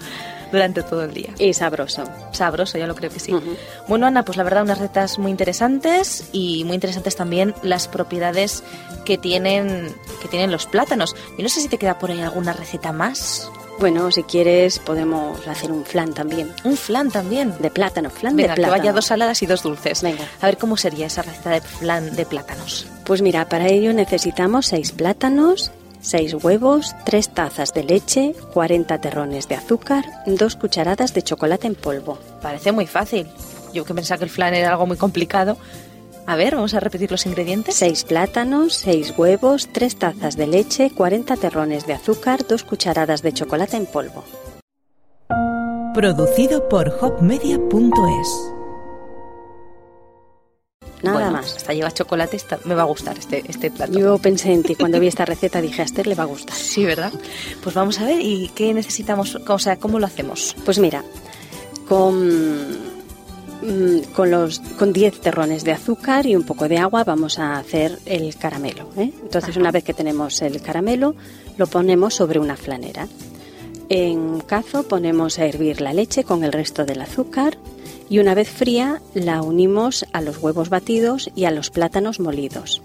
durante 0.52 0.84
todo 0.84 1.04
el 1.04 1.14
día. 1.14 1.34
Y 1.40 1.54
sabroso. 1.54 2.04
Sabroso, 2.32 2.78
ya 2.78 2.88
lo 2.88 2.96
creo 2.96 3.10
que 3.10 3.20
sí. 3.20 3.34
Bueno, 3.88 4.06
Ana, 4.06 4.24
pues 4.24 4.38
la 4.38 4.44
verdad 4.44 4.64
unas 4.64 4.78
recetas 4.78 5.18
muy 5.20 5.32
interesantes 5.32 6.30
y 6.32 6.64
muy 6.66 6.76
interesantes 6.76 7.16
también 7.16 7.54
las 7.64 7.88
propiedades 7.88 8.64
que 9.04 9.18
tienen 9.18 9.94
que 10.22 10.28
tienen 10.28 10.52
los 10.52 10.66
plátanos. 10.68 11.16
Yo 11.38 11.44
no 11.44 11.50
sé 11.50 11.62
si 11.62 11.68
te 11.68 11.78
queda 11.78 11.98
por 12.00 12.12
ahí 12.12 12.22
alguna 12.22 12.54
receta 12.54 12.92
más. 12.92 13.50
Bueno, 13.78 14.10
si 14.10 14.24
quieres 14.24 14.80
podemos 14.80 15.46
hacer 15.48 15.72
un 15.72 15.84
flan 15.84 16.14
también. 16.14 16.52
Un 16.64 16.78
flan 16.78 17.12
también. 17.12 17.54
De 17.60 17.70
plátano, 17.70 18.10
flan 18.10 18.36
Venga, 18.36 18.50
de 18.50 18.56
que 18.56 18.62
plátano. 18.62 18.80
vaya 18.80 18.94
dos 18.94 19.06
saladas 19.06 19.42
y 19.44 19.46
dos 19.46 19.64
dulces. 19.64 20.02
Venga. 20.02 20.24
A 20.42 20.46
ver 20.46 20.58
cómo 20.58 20.78
sería 20.78 21.08
esa 21.08 21.22
receta 21.22 21.50
de 21.50 21.62
flan 21.62 22.16
de 22.16 22.26
plátanos. 22.26 22.88
Pues 23.06 23.22
mira, 23.22 23.48
para 23.50 23.68
ello 23.68 23.94
necesitamos 23.94 24.68
6 24.68 24.94
plátanos, 24.94 25.72
6 26.02 26.36
huevos, 26.36 26.96
3 27.06 27.30
tazas 27.34 27.74
de 27.74 27.84
leche, 27.84 28.34
40 28.54 29.00
terrones 29.02 29.48
de 29.50 29.56
azúcar, 29.56 30.06
2 30.26 30.56
cucharadas 30.56 31.14
de 31.14 31.22
chocolate 31.22 31.68
en 31.68 31.76
polvo. 31.76 32.18
Parece 32.42 32.72
muy 32.72 32.88
fácil. 32.88 33.28
Yo 33.74 33.84
que 33.84 33.94
pensaba 33.94 34.18
que 34.20 34.24
el 34.24 34.30
flan 34.30 34.54
era 34.54 34.72
algo 34.72 34.88
muy 34.88 34.96
complicado. 34.98 35.58
A 36.28 36.36
ver, 36.36 36.56
vamos 36.56 36.74
a 36.74 36.80
repetir 36.80 37.12
los 37.12 37.26
ingredientes. 37.28 37.76
6 37.76 38.04
plátanos, 38.06 38.74
6 38.78 39.14
huevos, 39.18 39.70
3 39.72 39.96
tazas 39.98 40.36
de 40.36 40.48
leche, 40.48 40.90
40 40.90 41.36
terrones 41.38 41.86
de 41.86 41.94
azúcar, 41.94 42.46
2 42.48 42.64
cucharadas 42.64 43.22
de 43.22 43.32
chocolate 43.34 43.78
en 43.78 43.86
polvo. 43.86 44.24
Producido 45.94 46.68
por 46.68 46.90
hopmedia.es. 47.00 48.52
Nada 51.04 51.18
Bueno, 51.20 51.32
más. 51.34 51.56
Hasta 51.58 51.74
lleva 51.74 51.92
chocolate, 51.92 52.36
está- 52.38 52.60
me 52.66 52.74
va 52.74 52.82
a 52.82 52.86
gustar 52.86 53.18
este, 53.20 53.44
este 53.48 53.70
plato. 53.70 53.94
Yo 53.98 54.18
pensé 54.18 54.52
en 54.52 54.64
ti 54.64 54.74
cuando 54.76 55.00
vi 55.00 55.08
esta 55.08 55.26
receta, 55.26 55.62
dije 55.62 55.84
a 55.84 55.86
Esther 55.86 56.08
le 56.08 56.16
va 56.16 56.24
a 56.24 56.28
gustar. 56.28 56.56
Sí, 56.56 56.84
¿verdad? 56.84 57.14
Pues 57.64 57.76
vamos 57.76 58.00
a 58.00 58.06
ver, 58.06 58.20
¿y 58.22 58.50
qué 58.56 58.74
necesitamos? 58.74 59.36
O 59.48 59.60
sea, 59.60 59.78
¿cómo 59.78 60.00
lo 60.00 60.08
hacemos? 60.08 60.56
Pues 60.66 60.80
mira, 60.80 61.04
con, 61.88 62.85
con, 64.16 64.32
los, 64.32 64.60
con 64.78 64.94
10 64.94 65.22
terrones 65.22 65.64
de 65.64 65.72
azúcar 65.72 66.26
y 66.26 66.36
un 66.36 66.44
poco 66.44 66.68
de 66.68 66.78
agua 66.78 67.04
vamos 67.04 67.40
a 67.40 67.58
hacer 67.58 68.00
el 68.06 68.36
caramelo. 68.36 68.90
¿eh? 68.98 69.12
Entonces, 69.24 69.52
Ajá. 69.52 69.60
una 69.60 69.72
vez 69.72 69.84
que 69.84 69.94
tenemos 69.94 70.42
el 70.42 70.62
caramelo, 70.62 71.16
lo 71.58 71.68
ponemos 71.68 72.14
sobre 72.14 72.40
una 72.40 72.58
flanera. 72.58 73.08
En 73.90 74.40
cazo 74.42 74.84
ponemos 74.84 75.38
a 75.38 75.46
hervir 75.46 75.82
la 75.82 75.94
leche 75.94 76.24
con 76.24 76.44
el 76.44 76.52
resto 76.52 76.86
del 76.86 77.02
azúcar 77.02 77.58
y 78.10 78.20
una 78.20 78.34
vez 78.34 78.50
fría 78.50 79.02
la 79.14 79.42
unimos 79.42 80.06
a 80.12 80.22
los 80.22 80.38
huevos 80.38 80.70
batidos 80.70 81.30
y 81.36 81.46
a 81.46 81.52
los 81.52 81.70
plátanos 81.70 82.20
molidos. 82.20 82.82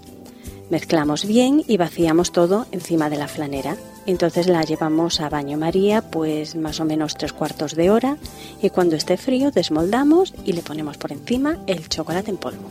Mezclamos 0.69 1.25
bien 1.25 1.63
y 1.67 1.77
vaciamos 1.77 2.31
todo 2.31 2.65
encima 2.71 3.09
de 3.09 3.17
la 3.17 3.27
flanera. 3.27 3.77
Entonces 4.07 4.47
la 4.47 4.63
llevamos 4.63 5.19
a 5.21 5.29
baño 5.29 5.57
María 5.57 6.01
pues 6.01 6.55
más 6.55 6.79
o 6.79 6.85
menos 6.85 7.15
tres 7.15 7.33
cuartos 7.33 7.75
de 7.75 7.91
hora 7.91 8.17
y 8.61 8.69
cuando 8.71 8.95
esté 8.95 9.15
frío 9.17 9.51
desmoldamos 9.51 10.33
y 10.43 10.53
le 10.53 10.63
ponemos 10.63 10.97
por 10.97 11.11
encima 11.11 11.59
el 11.67 11.87
chocolate 11.87 12.31
en 12.31 12.37
polvo. 12.37 12.67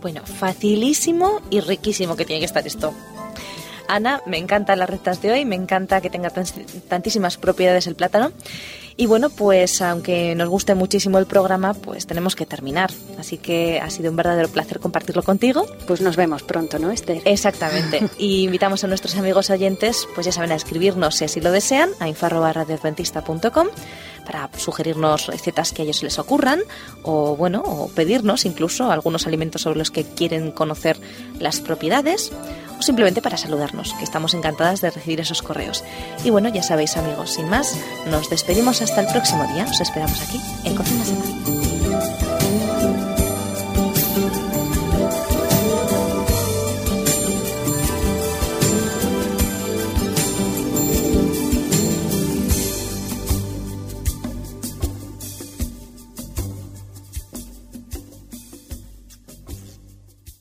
Bueno, 0.00 0.22
facilísimo 0.24 1.40
y 1.50 1.60
riquísimo 1.60 2.16
que 2.16 2.24
tiene 2.24 2.40
que 2.40 2.46
estar 2.46 2.66
esto. 2.66 2.92
Ana, 3.88 4.22
me 4.26 4.38
encantan 4.38 4.78
las 4.80 4.90
recetas 4.90 5.22
de 5.22 5.30
hoy, 5.32 5.44
me 5.44 5.54
encanta 5.54 6.00
que 6.00 6.10
tenga 6.10 6.30
tan- 6.30 6.46
tantísimas 6.88 7.36
propiedades 7.36 7.86
el 7.86 7.94
plátano. 7.94 8.32
Y 8.96 9.06
bueno, 9.06 9.30
pues 9.30 9.80
aunque 9.82 10.34
nos 10.34 10.48
guste 10.48 10.74
muchísimo 10.74 11.18
el 11.18 11.26
programa, 11.26 11.74
pues 11.74 12.06
tenemos 12.06 12.36
que 12.36 12.46
terminar. 12.46 12.90
Así 13.18 13.38
que 13.38 13.80
ha 13.80 13.90
sido 13.90 14.10
un 14.10 14.16
verdadero 14.16 14.48
placer 14.48 14.80
compartirlo 14.80 15.22
contigo. 15.22 15.66
Pues 15.86 16.00
nos 16.00 16.16
vemos 16.16 16.42
pronto, 16.42 16.78
¿no, 16.78 16.90
Esther? 16.90 17.22
Exactamente. 17.24 18.02
Y 18.18 18.44
invitamos 18.44 18.84
a 18.84 18.86
nuestros 18.86 19.16
amigos 19.16 19.50
oyentes, 19.50 20.06
pues 20.14 20.26
ya 20.26 20.32
saben, 20.32 20.52
a 20.52 20.54
escribirnos 20.54 21.16
si 21.16 21.24
así 21.24 21.40
lo 21.40 21.50
desean, 21.50 21.90
a 21.98 22.08
info@radioadventista.com 22.08 23.68
para 24.24 24.48
sugerirnos 24.56 25.26
recetas 25.26 25.72
que 25.72 25.82
a 25.82 25.84
ellos 25.84 25.98
se 25.98 26.04
les 26.04 26.18
ocurran 26.18 26.60
o 27.02 27.36
bueno, 27.36 27.62
o 27.64 27.88
pedirnos 27.88 28.44
incluso 28.44 28.90
algunos 28.90 29.26
alimentos 29.26 29.62
sobre 29.62 29.78
los 29.78 29.90
que 29.90 30.04
quieren 30.04 30.52
conocer 30.52 30.96
las 31.38 31.60
propiedades 31.60 32.32
simplemente 32.82 33.22
para 33.22 33.36
saludarnos, 33.36 33.94
que 33.94 34.04
estamos 34.04 34.34
encantadas 34.34 34.80
de 34.80 34.90
recibir 34.90 35.20
esos 35.20 35.42
correos. 35.42 35.84
Y 36.24 36.30
bueno, 36.30 36.48
ya 36.48 36.62
sabéis 36.62 36.96
amigos, 36.96 37.30
sin 37.34 37.48
más, 37.48 37.76
nos 38.06 38.28
despedimos 38.30 38.82
hasta 38.82 39.00
el 39.00 39.06
próximo 39.06 39.44
día. 39.52 39.64
Os 39.64 39.80
esperamos 39.80 40.20
aquí 40.20 40.40
en 40.64 40.74
Cocina. 40.74 41.41